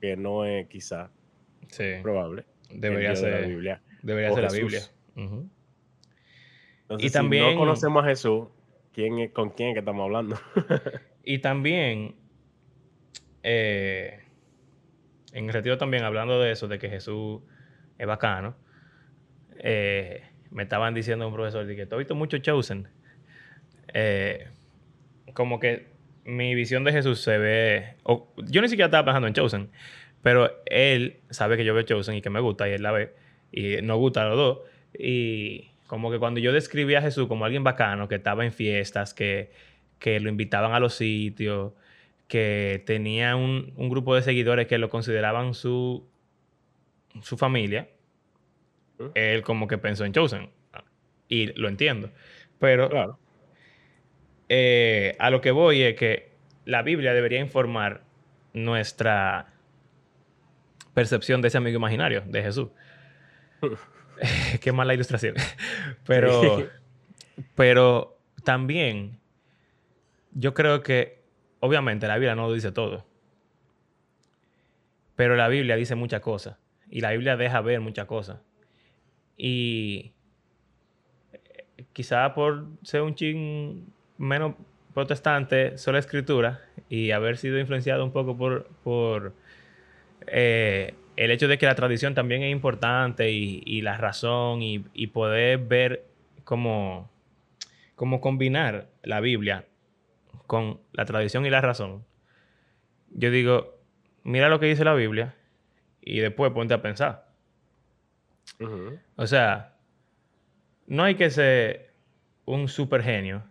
que 0.00 0.16
no 0.16 0.44
es 0.44 0.66
quizá 0.68 1.10
sí, 1.68 1.84
probable. 2.02 2.44
debería 2.70 3.10
de 3.10 3.14
la 3.14 3.20
ser, 3.20 3.46
Biblia. 3.48 3.82
debería 4.02 4.32
ser 4.32 4.42
la. 4.44 4.50
Biblia. 4.50 4.80
Entonces, 5.16 7.06
Y 7.06 7.08
si 7.08 7.12
también- 7.12 7.54
no 7.54 7.58
conocemos 7.60 8.04
a 8.04 8.08
Jesús, 8.08 8.48
¿quién 8.92 9.28
¿con 9.28 9.50
quién 9.50 9.70
es 9.70 9.74
que 9.74 9.78
estamos 9.80 10.04
hablando? 10.04 10.36
Y 11.26 11.38
también, 11.38 12.16
eh, 13.42 14.23
en 15.34 15.46
el 15.48 15.52
retiro 15.52 15.76
también, 15.76 16.04
hablando 16.04 16.40
de 16.40 16.52
eso, 16.52 16.68
de 16.68 16.78
que 16.78 16.88
Jesús 16.88 17.42
es 17.98 18.06
bacano, 18.06 18.56
eh, 19.58 20.22
me 20.50 20.62
estaban 20.62 20.94
diciendo 20.94 21.26
un 21.28 21.34
profesor 21.34 21.66
de 21.66 21.76
que 21.76 21.86
tú 21.86 21.96
has 21.96 21.98
visto 21.98 22.14
mucho 22.14 22.38
Chosen. 22.38 22.88
Eh, 23.92 24.46
como 25.34 25.60
que 25.60 25.86
mi 26.24 26.54
visión 26.54 26.84
de 26.84 26.92
Jesús 26.92 27.20
se 27.20 27.38
ve... 27.38 27.94
o- 28.04 28.32
yo 28.36 28.62
ni 28.62 28.68
siquiera 28.68 28.86
estaba 28.86 29.04
pensando 29.04 29.28
en 29.28 29.34
Chosen, 29.34 29.70
pero 30.22 30.50
él 30.66 31.18
sabe 31.30 31.56
que 31.56 31.64
yo 31.64 31.74
veo 31.74 31.82
Chosen 31.82 32.14
y 32.16 32.22
que 32.22 32.30
me 32.30 32.40
gusta 32.40 32.68
y 32.68 32.72
él 32.72 32.82
la 32.82 32.92
ve 32.92 33.14
y 33.52 33.82
nos 33.82 33.98
gusta 33.98 34.22
a 34.22 34.28
los 34.28 34.36
dos. 34.36 34.58
Y 34.98 35.70
como 35.86 36.10
que 36.10 36.18
cuando 36.18 36.40
yo 36.40 36.52
describí 36.52 36.94
a 36.94 37.02
Jesús 37.02 37.26
como 37.28 37.44
alguien 37.44 37.64
bacano, 37.64 38.08
que 38.08 38.14
estaba 38.16 38.44
en 38.44 38.52
fiestas, 38.52 39.12
que, 39.14 39.50
que 39.98 40.20
lo 40.20 40.28
invitaban 40.28 40.72
a 40.72 40.80
los 40.80 40.94
sitios, 40.94 41.72
que 42.28 42.82
tenía 42.86 43.36
un, 43.36 43.72
un 43.76 43.88
grupo 43.88 44.14
de 44.14 44.22
seguidores 44.22 44.66
que 44.66 44.78
lo 44.78 44.88
consideraban 44.90 45.54
su, 45.54 46.06
su 47.22 47.36
familia, 47.36 47.88
él 49.14 49.42
como 49.42 49.66
que 49.66 49.78
pensó 49.78 50.04
en 50.04 50.12
Chosen. 50.12 50.50
Y 51.28 51.46
lo 51.58 51.68
entiendo. 51.68 52.10
Pero 52.58 52.88
claro. 52.88 53.18
eh, 54.48 55.16
a 55.18 55.30
lo 55.30 55.40
que 55.40 55.50
voy 55.50 55.82
es 55.82 55.96
que 55.96 56.32
la 56.64 56.82
Biblia 56.82 57.12
debería 57.12 57.40
informar 57.40 58.02
nuestra 58.52 59.52
percepción 60.94 61.42
de 61.42 61.48
ese 61.48 61.58
amigo 61.58 61.76
imaginario, 61.76 62.22
de 62.26 62.42
Jesús. 62.42 62.68
Qué 64.60 64.72
mala 64.72 64.94
ilustración. 64.94 65.34
Pero, 66.06 66.68
pero 67.56 68.16
también 68.44 69.18
yo 70.32 70.54
creo 70.54 70.82
que, 70.82 71.23
obviamente, 71.64 72.06
la 72.06 72.16
Biblia 72.16 72.34
no 72.34 72.46
lo 72.46 72.52
dice 72.52 72.72
todo. 72.72 73.06
Pero 75.16 75.34
la 75.34 75.48
Biblia 75.48 75.76
dice 75.76 75.94
muchas 75.94 76.20
cosas. 76.20 76.58
Y 76.90 77.00
la 77.00 77.12
Biblia 77.12 77.38
deja 77.38 77.62
ver 77.62 77.80
muchas 77.80 78.04
cosas. 78.04 78.40
Y 79.38 80.12
eh, 81.32 81.84
quizá 81.94 82.34
por 82.34 82.66
ser 82.82 83.00
un 83.00 83.14
chin 83.14 83.86
menos 84.18 84.56
protestante, 84.92 85.78
sola 85.78 85.98
escritura, 86.00 86.60
y 86.90 87.12
haber 87.12 87.38
sido 87.38 87.58
influenciado 87.58 88.04
un 88.04 88.12
poco 88.12 88.36
por, 88.36 88.68
por 88.84 89.32
eh, 90.26 90.94
el 91.16 91.30
hecho 91.30 91.48
de 91.48 91.56
que 91.56 91.64
la 91.64 91.74
tradición 91.74 92.14
también 92.14 92.42
es 92.42 92.52
importante 92.52 93.32
y, 93.32 93.62
y 93.64 93.80
la 93.80 93.96
razón 93.96 94.60
y, 94.60 94.84
y 94.92 95.06
poder 95.06 95.58
ver 95.60 96.04
cómo, 96.44 97.10
cómo 97.96 98.20
combinar 98.20 98.88
la 99.02 99.20
Biblia 99.20 99.64
con 100.46 100.80
la 100.92 101.04
tradición 101.04 101.46
y 101.46 101.50
la 101.50 101.60
razón. 101.60 102.04
Yo 103.10 103.30
digo, 103.30 103.78
mira 104.22 104.48
lo 104.48 104.60
que 104.60 104.66
dice 104.66 104.84
la 104.84 104.94
Biblia 104.94 105.34
y 106.00 106.20
después 106.20 106.52
ponte 106.52 106.74
a 106.74 106.82
pensar. 106.82 107.28
O 109.16 109.26
sea, 109.26 109.76
no 110.86 111.02
hay 111.02 111.14
que 111.14 111.30
ser 111.30 111.94
un 112.44 112.68
super 112.68 113.02
genio 113.02 113.42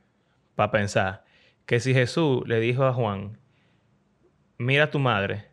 para 0.56 0.72
pensar 0.72 1.26
que 1.66 1.80
si 1.80 1.94
Jesús 1.94 2.48
le 2.48 2.60
dijo 2.60 2.86
a 2.86 2.94
Juan, 2.94 3.38
mira 4.58 4.86
a 4.86 4.92
tu 4.92 5.00
madre, 5.00 5.46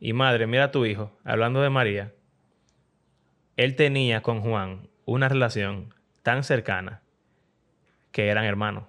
y 0.00 0.12
madre, 0.12 0.46
mira 0.46 0.64
a 0.64 0.70
tu 0.70 0.84
hijo, 0.84 1.16
hablando 1.24 1.62
de 1.62 1.70
María, 1.70 2.12
él 3.56 3.76
tenía 3.76 4.22
con 4.22 4.42
Juan 4.42 4.88
una 5.06 5.28
relación 5.28 5.94
tan 6.22 6.44
cercana 6.44 7.00
que 8.12 8.28
eran 8.28 8.44
hermanos. 8.44 8.84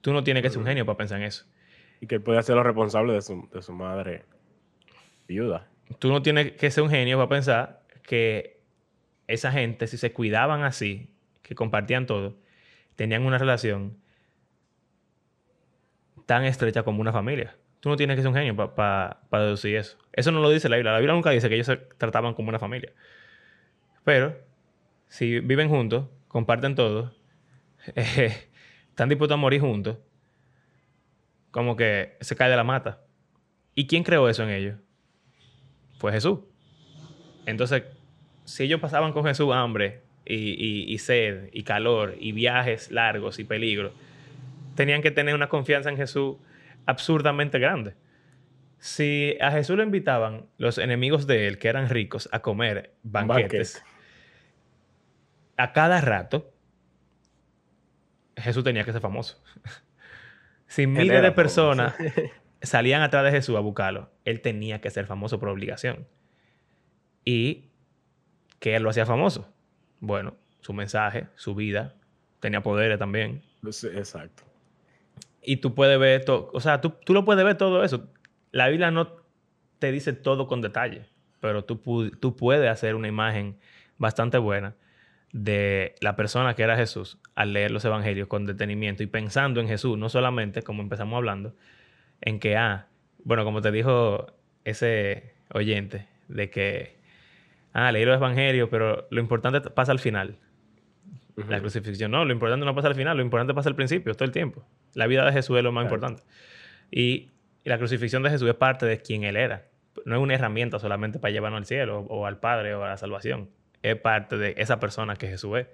Tú 0.00 0.12
no 0.12 0.22
tienes 0.24 0.42
que 0.42 0.50
ser 0.50 0.58
un 0.58 0.66
genio 0.66 0.86
para 0.86 0.96
pensar 0.96 1.18
en 1.20 1.26
eso. 1.26 1.46
Y 2.00 2.06
que 2.06 2.16
él 2.16 2.22
puede 2.22 2.42
ser 2.42 2.54
lo 2.54 2.62
responsable 2.62 3.12
de 3.12 3.22
su, 3.22 3.48
de 3.52 3.62
su 3.62 3.72
madre 3.72 4.24
viuda. 5.26 5.68
Tú 5.98 6.08
no 6.08 6.22
tienes 6.22 6.52
que 6.52 6.70
ser 6.70 6.84
un 6.84 6.90
genio 6.90 7.16
para 7.16 7.28
pensar 7.28 7.82
que 8.02 8.60
esa 9.26 9.52
gente, 9.52 9.86
si 9.86 9.96
se 9.96 10.12
cuidaban 10.12 10.62
así, 10.62 11.10
que 11.42 11.54
compartían 11.54 12.06
todo, 12.06 12.36
tenían 12.96 13.24
una 13.24 13.38
relación 13.38 13.98
tan 16.26 16.44
estrecha 16.44 16.82
como 16.82 17.00
una 17.00 17.12
familia. 17.12 17.56
Tú 17.80 17.88
no 17.88 17.96
tienes 17.96 18.16
que 18.16 18.22
ser 18.22 18.28
un 18.28 18.34
genio 18.34 18.56
para 18.56 19.20
deducir 19.30 19.76
eso. 19.76 19.98
Eso 20.12 20.32
no 20.32 20.40
lo 20.40 20.50
dice 20.50 20.68
la 20.68 20.76
Biblia. 20.76 20.92
La 20.92 20.98
Biblia 20.98 21.14
nunca 21.14 21.30
dice 21.30 21.48
que 21.48 21.54
ellos 21.54 21.66
se 21.66 21.76
trataban 21.76 22.34
como 22.34 22.48
una 22.48 22.58
familia. 22.58 22.92
Pero, 24.04 24.36
si 25.06 25.40
viven 25.40 25.68
juntos, 25.68 26.06
comparten 26.26 26.74
todo, 26.74 27.14
eh, 27.94 28.47
están 28.98 29.08
dispuestos 29.08 29.34
a 29.34 29.40
morir 29.40 29.60
juntos, 29.60 29.96
como 31.52 31.76
que 31.76 32.16
se 32.20 32.34
cae 32.34 32.50
de 32.50 32.56
la 32.56 32.64
mata. 32.64 33.00
¿Y 33.76 33.86
quién 33.86 34.02
creó 34.02 34.28
eso 34.28 34.42
en 34.42 34.50
ellos? 34.50 34.76
Fue 36.00 36.10
Jesús. 36.10 36.40
Entonces, 37.46 37.84
si 38.44 38.64
ellos 38.64 38.80
pasaban 38.80 39.12
con 39.12 39.24
Jesús 39.24 39.54
hambre 39.54 40.02
y, 40.24 40.34
y- 40.34 40.92
y 40.92 40.98
sed 40.98 41.48
y 41.52 41.62
calor 41.62 42.16
y 42.18 42.32
viajes 42.32 42.90
largos 42.90 43.38
y 43.38 43.44
peligros, 43.44 43.92
tenían 44.74 45.00
que 45.00 45.12
tener 45.12 45.36
una 45.36 45.48
confianza 45.48 45.90
en 45.90 45.96
Jesús 45.96 46.36
absurdamente 46.84 47.60
grande. 47.60 47.94
Si 48.80 49.36
a 49.40 49.52
Jesús 49.52 49.76
lo 49.76 49.84
invitaban 49.84 50.46
los 50.56 50.76
enemigos 50.76 51.28
de 51.28 51.46
él, 51.46 51.58
que 51.60 51.68
eran 51.68 51.88
ricos, 51.88 52.28
a 52.32 52.40
comer 52.40 52.94
banquetes, 53.04 53.80
a 55.56 55.72
cada 55.72 56.00
rato, 56.00 56.52
Jesús 58.40 58.64
tenía 58.64 58.84
que 58.84 58.92
ser 58.92 59.00
famoso. 59.00 59.42
si 60.66 60.86
miles 60.86 61.08
de 61.08 61.14
famoso. 61.16 61.34
personas 61.34 61.94
salían 62.62 63.02
atrás 63.02 63.24
de 63.24 63.30
Jesús 63.30 63.56
a 63.56 63.60
buscarlo, 63.60 64.10
él 64.24 64.40
tenía 64.40 64.80
que 64.80 64.90
ser 64.90 65.06
famoso 65.06 65.38
por 65.38 65.48
obligación. 65.48 66.06
Y 67.24 67.66
que 68.58 68.76
él 68.76 68.82
lo 68.82 68.90
hacía 68.90 69.06
famoso. 69.06 69.52
Bueno, 70.00 70.36
su 70.60 70.72
mensaje, 70.72 71.26
su 71.36 71.54
vida, 71.54 71.94
tenía 72.40 72.62
poderes 72.62 72.98
también. 72.98 73.42
Sí, 73.70 73.88
Exacto. 73.88 74.44
Y 75.42 75.58
tú 75.58 75.74
puedes 75.74 75.98
ver 75.98 76.24
todo, 76.24 76.50
o 76.52 76.60
sea, 76.60 76.80
tú, 76.80 76.90
tú 77.04 77.14
lo 77.14 77.24
puedes 77.24 77.44
ver 77.44 77.56
todo 77.56 77.82
eso. 77.84 78.08
La 78.50 78.68
Biblia 78.68 78.90
no 78.90 79.16
te 79.78 79.92
dice 79.92 80.12
todo 80.12 80.46
con 80.46 80.60
detalle, 80.60 81.06
pero 81.40 81.64
tú, 81.64 82.10
tú 82.18 82.36
puedes 82.36 82.68
hacer 82.68 82.94
una 82.94 83.08
imagen 83.08 83.56
bastante 83.96 84.38
buena 84.38 84.74
de 85.32 85.94
la 86.00 86.16
persona 86.16 86.54
que 86.54 86.62
era 86.62 86.76
Jesús 86.76 87.18
al 87.34 87.52
leer 87.52 87.70
los 87.70 87.84
evangelios 87.84 88.28
con 88.28 88.46
detenimiento 88.46 89.02
y 89.02 89.06
pensando 89.06 89.60
en 89.60 89.68
Jesús, 89.68 89.98
no 89.98 90.08
solamente, 90.08 90.62
como 90.62 90.82
empezamos 90.82 91.16
hablando, 91.16 91.54
en 92.20 92.40
que, 92.40 92.56
ah, 92.56 92.86
bueno, 93.24 93.44
como 93.44 93.60
te 93.60 93.70
dijo 93.70 94.26
ese 94.64 95.34
oyente, 95.52 96.08
de 96.28 96.50
que, 96.50 96.96
ah, 97.72 97.92
leí 97.92 98.04
los 98.04 98.16
evangelios, 98.16 98.68
pero 98.70 99.06
lo 99.10 99.20
importante 99.20 99.60
pasa 99.60 99.92
al 99.92 99.98
final. 99.98 100.36
La 101.48 101.60
crucifixión, 101.60 102.10
no, 102.10 102.24
lo 102.24 102.32
importante 102.32 102.66
no 102.66 102.74
pasa 102.74 102.88
al 102.88 102.96
final, 102.96 103.16
lo 103.16 103.22
importante 103.22 103.54
pasa 103.54 103.68
al 103.68 103.76
principio, 103.76 104.14
todo 104.14 104.24
el 104.24 104.32
tiempo. 104.32 104.64
La 104.94 105.06
vida 105.06 105.24
de 105.24 105.32
Jesús 105.32 105.56
es 105.56 105.62
lo 105.62 105.70
más 105.70 105.84
importante. 105.84 106.22
Y, 106.90 107.30
la 107.64 107.76
crucifixión 107.76 108.22
de 108.22 108.30
Jesús 108.30 108.48
es 108.48 108.54
parte 108.54 108.86
de 108.86 108.98
quien 108.98 109.24
Él 109.24 109.36
era. 109.36 109.66
No 110.06 110.16
es 110.16 110.22
una 110.22 110.34
herramienta 110.34 110.78
solamente 110.78 111.18
para 111.18 111.32
llevarnos 111.32 111.58
al 111.58 111.66
cielo 111.66 112.00
o 112.08 112.24
al 112.24 112.38
Padre 112.38 112.74
o 112.74 112.82
a 112.82 112.88
la 112.88 112.96
salvación 112.96 113.50
es 113.82 113.96
parte 113.96 114.36
de 114.36 114.54
esa 114.56 114.80
persona 114.80 115.16
que 115.16 115.28
Jesús 115.28 115.58
es. 115.58 115.66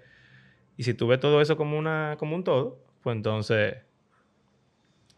Y 0.76 0.82
si 0.82 0.94
tú 0.94 1.06
ves 1.06 1.20
todo 1.20 1.40
eso 1.40 1.56
como, 1.56 1.78
una, 1.78 2.16
como 2.18 2.34
un 2.34 2.44
todo, 2.44 2.82
pues 3.02 3.16
entonces 3.16 3.76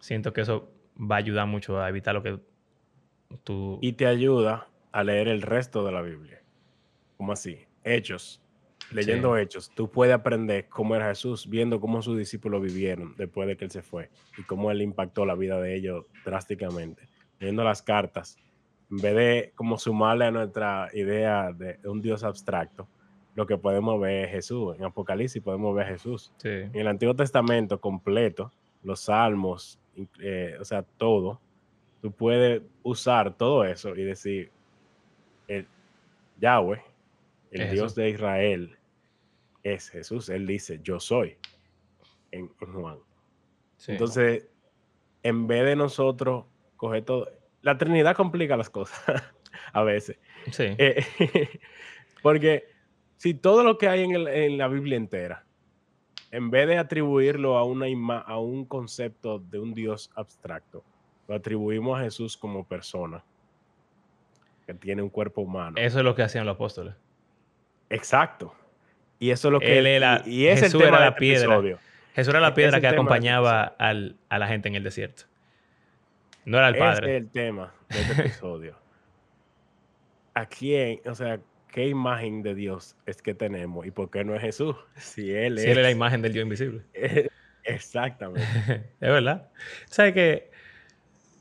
siento 0.01 0.33
que 0.33 0.42
eso 0.42 0.70
va 0.99 1.16
a 1.16 1.18
ayudar 1.18 1.46
mucho 1.46 1.81
a 1.81 1.88
evitar 1.88 2.14
lo 2.14 2.22
que 2.22 2.38
tú... 3.44 3.79
Y 3.83 3.92
te 3.92 4.07
ayuda 4.07 4.68
a 4.92 5.05
leer 5.05 5.29
el 5.29 5.42
resto 5.42 5.85
de 5.85 5.92
la 5.92 6.03
Biblia. 6.03 6.42
Como 7.16 7.33
así? 7.33 7.59
Hechos. 7.85 8.42
Leyendo 8.92 9.37
hechos, 9.37 9.72
tú 9.75 9.90
puedes 9.90 10.14
aprender 10.14 10.68
cómo 10.68 10.94
era 10.94 11.09
Jesús, 11.09 11.49
viendo 11.49 11.81
cómo 11.81 12.03
sus 12.03 12.16
discípulos 12.16 12.62
vivieron 12.62 13.16
después 13.16 13.49
de 13.49 13.57
que 13.57 13.64
él 13.64 13.70
se 13.72 13.83
fue 13.83 14.11
y 14.38 14.44
cómo 14.44 14.70
él 14.70 14.81
impactó 14.81 15.27
la 15.27 15.35
vida 15.35 15.61
de 15.61 15.75
ellos 15.75 16.07
drásticamente. 16.25 17.09
Leyendo 17.40 17.64
las 17.64 17.83
cartas, 17.83 18.38
en 18.90 18.96
vez 18.99 19.14
de 19.14 19.53
como 19.55 19.79
sumarle 19.79 20.27
a 20.27 20.31
nuestra 20.31 20.88
idea 20.92 21.53
de 21.53 21.79
un 21.85 22.01
Dios 22.01 22.22
abstracto, 22.22 22.88
lo 23.35 23.46
que 23.46 23.59
podemos 23.59 24.01
ver 24.01 24.25
es 24.25 24.31
Jesús. 24.31 24.77
En 24.77 24.85
Apocalipsis 24.85 25.42
podemos 25.42 25.75
ver 25.75 25.87
a 25.87 25.90
Jesús. 25.90 26.33
En 26.42 26.75
el 26.75 26.88
Antiguo 26.88 27.14
Testamento 27.14 27.81
completo, 27.81 28.51
los 28.83 29.01
salmos, 29.01 29.79
eh, 30.20 30.57
o 30.59 30.64
sea, 30.64 30.83
todo, 30.83 31.40
tú 32.01 32.11
puedes 32.12 32.62
usar 32.83 33.37
todo 33.37 33.64
eso 33.64 33.94
y 33.94 34.05
decir, 34.05 34.51
el 35.49 35.66
Yahweh, 36.40 36.83
el 37.51 37.70
Dios 37.70 37.94
de 37.94 38.11
Israel, 38.11 38.79
es 39.62 39.90
Jesús. 39.90 40.29
Él 40.31 40.46
dice, 40.46 40.81
yo 40.83 40.99
soy, 40.99 41.37
en, 42.31 42.49
Juan. 42.49 42.99
Entonces, 43.87 44.49
en 45.22 45.46
vez 45.46 45.64
de 45.66 45.77
nosotros 45.77 46.46
coger 46.77 47.05
todo, 47.05 47.29
la 47.66 47.76
Trinidad 47.76 48.14
complica 48.14 48.57
las 48.57 48.70
cosas 48.70 49.02
a 49.72 49.83
veces. 49.83 50.16
Sí. 50.52 50.76
Eh, 50.79 51.05
porque 52.22 52.68
si 53.16 53.35
todo 53.35 53.64
lo 53.64 53.76
que 53.76 53.88
hay 53.88 54.05
en, 54.05 54.57
la 54.57 54.68
Biblia 54.68 54.96
entera, 54.96 55.44
en 56.31 56.48
vez 56.48 56.68
de 56.68 56.79
atribuirlo 56.79 57.59
a, 57.59 57.64
una 57.64 57.87
a 58.20 58.38
un 58.38 58.66
concepto 58.66 59.40
de 59.40 59.59
un 59.59 59.74
Dios 59.74 60.12
abstracto, 60.14 60.85
lo 61.26 61.35
atribuimos 61.35 61.98
a 61.98 62.05
Jesús 62.05 62.37
como 62.37 62.64
persona 62.64 63.24
que 64.64 64.74
tiene 64.74 65.02
un 65.02 65.11
cuerpo 65.11 65.40
humano. 65.40 65.76
Eso 65.76 65.98
es 65.98 66.05
lo 66.05 66.14
que 66.14 66.22
hacían 66.22 66.46
los 66.46 66.55
apóstoles. 66.55 66.94
Exacto. 67.90 68.55
Y 69.18 69.31
eso 69.31 69.48
es 69.48 69.52
lo 69.52 69.59
que... 69.59 69.76
Él 69.76 69.87
era, 69.87 70.22
y 70.24 70.46
es 70.46 70.61
Jesús 70.61 70.83
era 70.83 71.00
la 71.00 71.16
piedra. 71.16 71.61
Jesús 72.14 72.33
era 72.33 72.40
la 72.40 72.55
piedra 72.55 72.81
que 72.81 72.87
acompañaba 72.87 73.74
a 73.76 74.38
la 74.38 74.46
gente 74.46 74.68
en 74.68 74.76
el 74.76 74.85
desierto. 74.85 75.24
No 76.47 76.59
era 76.59 76.69
el 76.69 76.77
padre. 76.77 77.17
es 77.17 77.23
el 77.23 77.31
tema 77.31 77.75
de 77.91 78.01
este 78.01 78.13
episodio. 78.23 78.77
¿A 80.35 80.47
quién, 80.47 81.01
o 81.05 81.15
sea, 81.15 81.41
qué 81.69 81.89
imagen 81.89 82.43
de 82.43 82.55
Dios 82.55 82.97
es 83.05 83.21
que 83.21 83.35
tenemos 83.35 83.85
y 83.85 83.91
por 83.91 84.11
qué 84.11 84.25
no 84.25 84.35
es 84.35 84.41
Jesús? 84.41 84.77
Si 84.97 85.33
él 85.33 85.59
es. 85.59 85.65
Él 85.65 85.79
es 85.79 85.83
la 85.85 85.91
imagen 85.91 86.23
del 86.23 86.33
Dios 86.33 86.45
invisible. 86.45 86.83
Exactamente. 87.65 88.47
es 89.01 89.11
verdad. 89.11 89.51
¿Sabes 89.87 90.15
que 90.15 90.51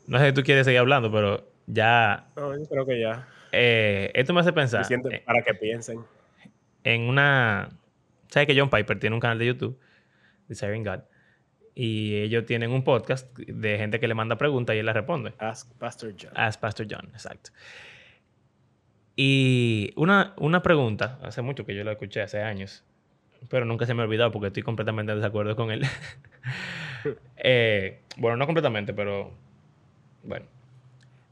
No 0.07 0.17
sé 0.17 0.27
si 0.27 0.33
tú 0.33 0.41
quieres 0.41 0.65
seguir 0.65 0.79
hablando, 0.79 1.11
pero 1.11 1.47
ya. 1.67 2.27
No, 2.35 2.57
yo 2.57 2.65
creo 2.67 2.85
que 2.85 2.99
ya. 2.99 3.27
Eh, 3.51 4.11
esto 4.15 4.33
me 4.33 4.41
hace 4.41 4.51
pensar. 4.51 4.85
para 5.23 5.43
que 5.43 5.53
piensen. 5.53 6.03
En 6.83 7.01
una. 7.03 7.69
¿Sabes 8.29 8.47
que 8.47 8.59
John 8.59 8.71
Piper 8.71 8.99
tiene 8.99 9.13
un 9.13 9.19
canal 9.19 9.37
de 9.37 9.45
YouTube? 9.45 9.79
Desiring 10.47 10.83
God 10.83 11.01
y 11.75 12.15
ellos 12.15 12.45
tienen 12.45 12.71
un 12.71 12.83
podcast 12.83 13.37
de 13.37 13.77
gente 13.77 13.99
que 13.99 14.07
le 14.07 14.13
manda 14.13 14.37
preguntas 14.37 14.75
y 14.75 14.79
él 14.79 14.85
las 14.85 14.95
responde. 14.95 15.33
Ask 15.37 15.69
Pastor 15.77 16.13
John. 16.19 16.31
Ask 16.33 16.59
Pastor 16.59 16.87
John, 16.89 17.09
exacto. 17.11 17.51
Y 19.17 19.91
una, 19.97 20.33
una 20.37 20.63
pregunta, 20.63 21.19
hace 21.21 21.41
mucho 21.41 21.65
que 21.65 21.75
yo 21.75 21.83
la 21.83 21.91
escuché, 21.91 22.21
hace 22.21 22.41
años, 22.41 22.83
pero 23.49 23.65
nunca 23.65 23.85
se 23.85 23.93
me 23.93 24.01
ha 24.01 24.05
olvidado 24.05 24.31
porque 24.31 24.47
estoy 24.47 24.63
completamente 24.63 25.11
en 25.11 25.19
desacuerdo 25.19 25.55
con 25.55 25.71
él. 25.71 25.83
Eh, 27.37 28.01
bueno, 28.17 28.35
no 28.35 28.47
completamente, 28.47 28.91
pero 28.91 29.31
bueno. 30.23 30.47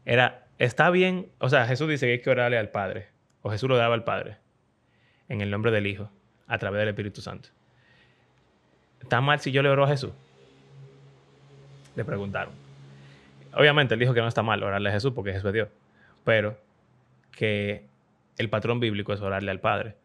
Era, 0.06 0.46
está 0.60 0.92
bien, 0.92 1.32
o 1.40 1.50
sea, 1.50 1.66
Jesús 1.66 1.90
dice 1.90 2.06
que 2.06 2.12
hay 2.12 2.22
que 2.22 2.30
orarle 2.30 2.60
al 2.60 2.70
Padre, 2.70 3.08
o 3.42 3.50
Jesús 3.50 3.68
lo 3.68 3.76
daba 3.76 3.96
al 3.96 4.04
Padre, 4.04 4.38
en 5.30 5.42
el 5.42 5.50
nombre 5.50 5.72
del 5.72 5.88
Hijo, 5.88 6.12
a 6.46 6.60
través 6.60 6.80
del 6.80 6.90
Espíritu 6.90 7.22
Santo. 7.22 7.50
¿Está 9.02 9.20
mal 9.20 9.40
si 9.40 9.52
yo 9.52 9.64
le 9.64 9.70
oro 9.70 9.86
a 9.86 9.88
Jesús? 9.88 10.12
Le 11.96 12.06
preguntaron. 12.06 12.54
Obviamente 13.54 13.94
él 13.94 14.00
dijo 14.00 14.14
que 14.14 14.22
no 14.22 14.28
está 14.28 14.42
mal 14.42 14.64
orarle 14.64 14.90
a 14.90 14.94
Jesús 14.94 15.14
porque 15.14 15.32
Jesús 15.32 15.48
es 15.48 15.54
Dios, 15.54 15.70
pero 16.24 16.58
que 17.32 17.86
el 18.38 18.50
patrón 18.50 18.80
bíblico 18.80 19.14
es 19.14 19.22
orarle 19.22 19.52
al 19.52 19.60
Padre, 19.60 19.96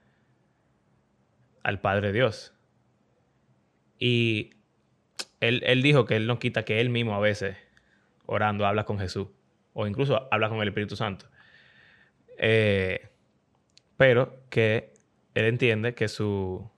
al 1.63 1.81
Padre 1.81 2.13
Dios. 2.13 2.53
Y 3.99 4.51
él, 5.41 5.83
dijo 5.83 6.05
que 6.05 6.17
él 6.17 6.27
no 6.27 6.39
quita 6.39 6.65
que 6.65 6.81
él 6.81 6.91
mismo 6.91 7.15
a 7.15 7.21
veces, 7.21 7.57
orando, 8.27 8.67
habla 8.67 8.85
con 8.85 8.99
Jesús, 8.99 9.29
o 9.73 9.87
incluso 9.87 10.29
habla 10.31 10.49
con 10.49 10.61
el 10.61 10.69
Espíritu 10.69 10.97
Santo. 10.97 11.27
Eh, 12.39 13.09
pero 13.97 14.41
que 14.51 14.93
él 15.35 15.47
entiende 15.47 15.95
que 15.95 16.09
su, 16.09 16.69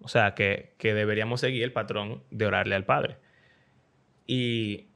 o 0.00 0.08
sea, 0.08 0.34
que, 0.34 0.74
que 0.78 0.94
deberíamos 0.94 1.40
seguir 1.40 1.62
el 1.64 1.72
patrón 1.72 2.22
de 2.30 2.46
orarle 2.46 2.74
al 2.74 2.84
Padre. 2.84 3.16
Y 4.32 4.86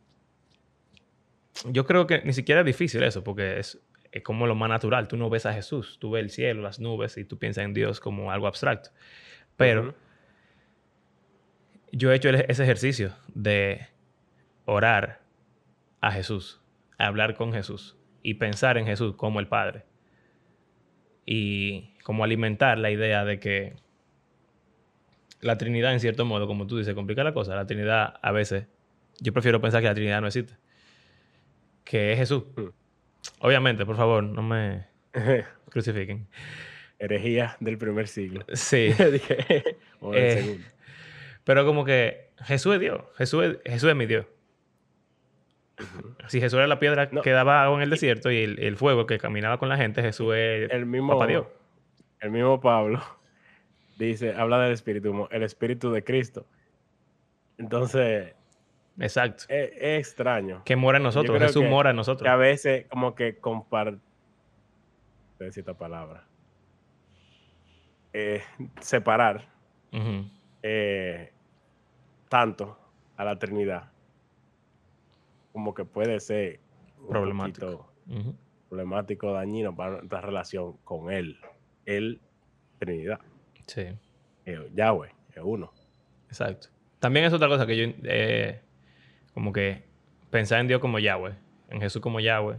yo 1.69 1.85
creo 1.87 2.07
que 2.07 2.23
ni 2.23 2.33
siquiera 2.33 2.61
es 2.61 2.67
difícil 2.67 3.03
eso, 3.03 3.25
porque 3.25 3.59
es, 3.59 3.83
como 4.23 4.47
lo 4.47 4.55
más 4.55 4.69
natural. 4.69 5.09
Tú 5.09 5.17
no 5.17 5.29
ves 5.29 5.45
a 5.45 5.53
Jesús, 5.53 5.99
tú 5.99 6.13
ves 6.13 6.23
el 6.23 6.31
cielo, 6.31 6.63
las 6.63 6.79
nubes 6.79 7.17
y 7.17 7.25
tú 7.25 7.37
piensas 7.37 7.65
en 7.65 7.75
Dios 7.75 7.99
como 7.99 8.31
algo 8.31 8.47
abstracto. 8.47 8.91
Pero 9.57 9.97
yo 11.91 12.13
he 12.13 12.15
hecho 12.15 12.29
ese 12.29 12.63
ejercicio 12.63 13.13
de 13.35 13.89
orar 14.67 15.21
a 16.01 16.13
Jesús, 16.13 16.61
hablar 16.97 17.35
con 17.35 17.53
Jesús 17.53 17.97
y 18.23 18.35
pensar 18.35 18.79
en 18.79 18.87
Jesús 18.87 19.17
como 19.17 19.41
el 19.41 19.49
Padre. 19.49 19.85
Y 21.27 21.97
como 22.05 22.23
alimentar 22.23 22.79
la 22.79 22.93
idea 22.93 23.25
de 23.25 23.41
que 23.41 23.75
la 25.41 25.59
Trinidad, 25.59 25.93
en 25.93 25.99
cierto 25.99 26.25
modo, 26.25 26.47
como 26.47 26.69
tú 26.69 26.79
dices, 26.79 26.95
complica 26.95 27.25
la 27.25 27.35
cosa. 27.35 27.57
La 27.57 27.67
Trinidad 27.67 28.15
a 28.23 28.31
veces 28.31 28.69
yo 29.21 29.33
prefiero 29.33 29.61
pensar 29.61 29.81
que 29.81 29.89
la 29.89 29.95
Trinidad 29.95 30.21
no 30.21 30.27
existe. 30.27 30.55
Que 31.85 32.13
es 32.13 32.19
Jesús. 32.19 32.45
Hmm. 32.57 32.69
Obviamente, 33.41 33.85
por 33.87 33.97
favor, 33.97 34.23
no 34.23 34.43
me 34.43 34.87
crucifiquen. 35.71 36.27
Herejía 36.99 37.57
del 37.61 37.79
primer 37.79 38.09
siglo. 38.09 38.45
Sí. 38.53 38.95
Eh, 40.13 40.61
pero 41.45 41.65
como 41.65 41.83
que 41.83 42.29
Jesús 42.43 42.75
es 42.75 42.81
Dios. 42.81 43.01
Jesús 43.17 43.43
es, 43.43 43.59
Jesús 43.65 43.89
es 43.89 43.97
mi 43.97 44.05
Dios. 44.05 44.27
Si 46.29 46.41
Jesús 46.41 46.59
era 46.59 46.67
la 46.67 46.79
piedra 46.79 47.09
que 47.09 47.31
daba 47.31 47.65
agua 47.65 47.79
en 47.79 47.83
el 47.83 47.91
desierto 47.91 48.31
y 48.31 48.37
el, 48.37 48.77
fuego 48.77 49.07
que 49.07 49.19
caminaba 49.19 49.59
con 49.59 49.69
la 49.69 49.77
gente, 49.77 50.03
Jesús 50.03 50.35
es 50.35 50.71
el 50.71 50.87
mismo, 50.87 51.27
Dios. 51.27 51.47
El 52.21 52.31
mismo 52.31 52.61
Pablo 52.61 53.03
dice, 53.99 54.35
habla 54.35 54.61
del 54.61 54.73
Espíritu, 54.73 55.29
el 55.31 55.43
Espíritu 55.43 55.91
de 55.91 56.05
Cristo. 56.05 56.47
Entonces, 57.59 58.35
Exacto. 58.99 59.45
Es, 59.49 59.71
extraño. 59.81 60.63
Que 60.65 60.77
mora 60.77 60.99
en 60.99 61.05
nosotros, 61.05 61.39
Jesús 61.39 61.65
mora 61.65 61.91
en 61.91 61.97
nosotros. 61.97 62.23
Que 62.23 62.29
a 62.31 62.37
veces 62.37 62.87
como 62.89 63.15
que 63.15 63.39
comparte 63.39 64.01
esta 65.39 65.75
palabra. 65.75 66.25
Eh, 68.13 68.43
separar 68.81 69.49
eh, 70.63 71.33
tanto 72.29 72.79
a 73.17 73.25
la 73.25 73.39
Trinidad 73.39 73.91
como 75.53 75.75
que 75.75 75.85
puede 75.85 76.21
ser 76.21 76.61
problemático, 77.09 77.93
problemático, 78.69 79.33
dañino 79.33 79.75
para 79.75 79.99
nuestra 79.99 80.21
relación 80.21 80.77
con 80.85 81.11
Él. 81.11 81.39
Él, 81.87 82.21
Trinidad. 82.79 83.21
Sí. 83.67 83.87
Eh, 84.47 84.71
Yahweh, 84.75 85.11
es 85.33 85.43
uno. 85.43 85.73
Exacto. 86.29 86.69
También 87.01 87.27
es 87.27 87.33
otra 87.33 87.49
cosa 87.49 87.67
que 87.67 87.77
yo 87.77 87.85
Como 89.35 89.53
que 89.53 89.83
pensar 90.31 90.61
en 90.61 90.69
Dios 90.69 90.81
como 90.81 90.99
Yahweh, 90.99 91.35
en 91.71 91.81
Jesús 91.81 92.01
como 92.01 92.21
Yahweh, 92.21 92.57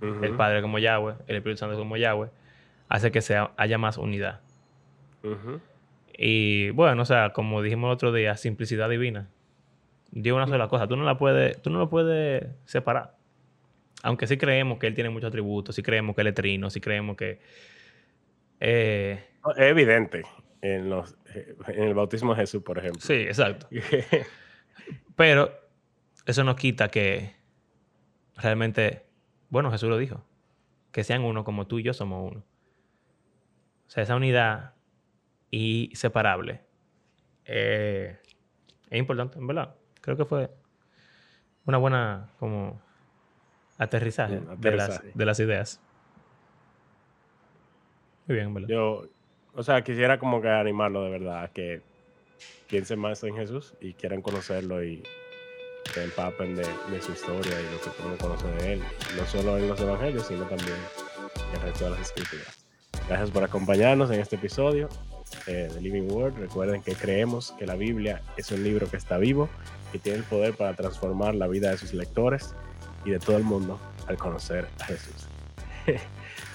el 0.00 0.36
Padre 0.36 0.60
como 0.62 0.78
Yahweh, 0.78 1.14
el 1.26 1.36
Espíritu 1.36 1.58
Santo 1.58 1.76
como 1.78 1.96
Yahweh, 1.96 2.28
hace 2.88 3.10
que 3.10 3.22
sea, 3.22 3.52
haya 3.56 3.78
más 3.78 3.96
unidad. 3.98 4.40
Y 6.18 6.70
bueno, 6.70 7.02
o 7.02 7.04
sea, 7.04 7.30
como 7.32 7.62
dijimos 7.62 7.88
el 7.88 7.92
otro 7.94 8.12
día, 8.12 8.36
simplicidad 8.36 8.88
divina. 8.88 9.28
Dios 10.12 10.34
es 10.34 10.36
una 10.36 10.46
sola 10.46 10.68
cosa. 10.68 10.86
Tú 10.86 10.96
no 10.96 11.04
la 11.04 11.18
puedes, 11.18 11.60
tú 11.60 11.70
no 11.70 11.78
lo 11.78 11.88
puedes 11.90 12.44
separar. 12.64 13.16
Aunque 14.02 14.26
sí 14.26 14.36
creemos 14.36 14.78
que 14.78 14.86
Él 14.86 14.94
tiene 14.94 15.10
muchos 15.10 15.28
atributos, 15.28 15.74
sí 15.74 15.82
creemos 15.82 16.14
que 16.14 16.20
Él 16.22 16.28
es 16.28 16.34
trino, 16.34 16.70
sí 16.70 16.80
creemos 16.80 17.16
que... 17.16 17.40
eh, 18.60 19.24
Es 19.56 19.62
evidente 19.62 20.22
en, 20.62 20.88
los, 20.88 21.16
en 21.68 21.82
el 21.82 21.94
bautismo 21.94 22.34
de 22.34 22.40
Jesús, 22.42 22.62
por 22.62 22.78
ejemplo. 22.78 23.00
sí, 23.00 23.14
exacto. 23.14 23.66
Pero 25.16 25.50
eso 26.26 26.44
no 26.44 26.56
quita 26.56 26.88
que 26.88 27.34
realmente, 28.36 29.06
bueno, 29.48 29.70
Jesús 29.70 29.88
lo 29.88 29.96
dijo, 29.96 30.24
que 30.92 31.04
sean 31.04 31.22
uno 31.22 31.44
como 31.44 31.66
tú 31.66 31.78
y 31.78 31.84
yo 31.84 31.94
somos 31.94 32.32
uno. 32.32 32.44
O 33.86 33.90
sea, 33.90 34.02
esa 34.02 34.16
unidad 34.16 34.74
inseparable 35.50 36.60
eh, 37.44 38.18
es 38.90 38.98
importante, 38.98 39.38
en 39.38 39.46
verdad. 39.46 39.76
Creo 40.00 40.16
que 40.16 40.24
fue 40.24 40.50
una 41.64 41.78
buena 41.78 42.30
como 42.38 42.80
aterrizaje, 43.78 44.40
De, 44.58 44.72
las, 44.72 45.02
de 45.14 45.24
las 45.24 45.38
ideas. 45.38 45.80
Muy 48.26 48.34
bien, 48.34 48.48
en 48.48 48.54
verdad. 48.54 48.68
Yo, 48.68 49.08
o 49.54 49.62
sea, 49.62 49.82
quisiera 49.82 50.18
como 50.18 50.40
que 50.42 50.48
animarlo 50.48 51.04
de 51.04 51.10
verdad 51.10 51.44
a 51.44 51.48
que 51.48 51.82
piensen 52.68 52.98
más 52.98 53.22
en 53.22 53.36
Jesús 53.36 53.74
y 53.80 53.94
quieran 53.94 54.22
conocerlo 54.22 54.82
y 54.82 55.04
se 55.96 56.04
empapen 56.04 56.54
de, 56.54 56.66
de 56.90 57.00
su 57.00 57.12
historia 57.12 57.58
y 57.58 57.72
lo 57.72 57.80
que 57.80 57.88
podemos 57.88 58.18
conocer 58.18 58.60
de 58.60 58.72
él. 58.74 58.82
No 59.16 59.26
solo 59.26 59.56
en 59.56 59.66
los 59.66 59.80
evangelios, 59.80 60.26
sino 60.26 60.44
también 60.44 60.76
en 61.48 61.56
el 61.56 61.62
resto 61.62 61.84
de 61.84 61.90
las 61.92 62.00
escrituras. 62.00 62.46
Gracias 63.08 63.30
por 63.30 63.42
acompañarnos 63.42 64.10
en 64.10 64.20
este 64.20 64.36
episodio 64.36 64.90
eh, 65.46 65.70
de 65.72 65.80
Living 65.80 66.10
Word. 66.10 66.34
Recuerden 66.34 66.82
que 66.82 66.94
creemos 66.94 67.54
que 67.58 67.64
la 67.64 67.76
Biblia 67.76 68.20
es 68.36 68.50
un 68.50 68.62
libro 68.62 68.90
que 68.90 68.98
está 68.98 69.16
vivo 69.16 69.48
y 69.94 69.98
tiene 69.98 70.18
el 70.18 70.24
poder 70.24 70.54
para 70.54 70.74
transformar 70.74 71.34
la 71.34 71.48
vida 71.48 71.70
de 71.70 71.78
sus 71.78 71.94
lectores 71.94 72.54
y 73.06 73.10
de 73.10 73.18
todo 73.18 73.38
el 73.38 73.44
mundo 73.44 73.80
al 74.06 74.18
conocer 74.18 74.68
a 74.80 74.84
Jesús. 74.84 75.26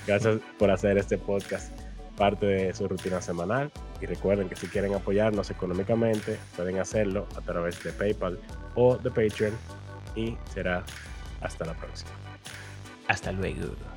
Gracias 0.06 0.38
por 0.60 0.70
hacer 0.70 1.00
este 1.00 1.18
podcast 1.18 1.72
parte 2.16 2.46
de 2.46 2.74
su 2.76 2.88
rutina 2.88 3.22
semanal. 3.22 3.72
Y 4.02 4.06
recuerden 4.08 4.50
que 4.50 4.56
si 4.56 4.68
quieren 4.68 4.96
apoyarnos 4.96 5.52
económicamente, 5.52 6.40
pueden 6.56 6.80
hacerlo 6.80 7.28
a 7.36 7.42
través 7.42 7.84
de 7.84 7.92
PayPal 7.92 8.40
o 8.76 8.98
de 8.98 9.10
Patreon. 9.10 9.54
Y 10.16 10.38
será 10.54 10.84
hasta 11.42 11.66
la 11.66 11.74
próxima. 11.74 12.12
Hasta 13.08 13.32
luego. 13.32 13.91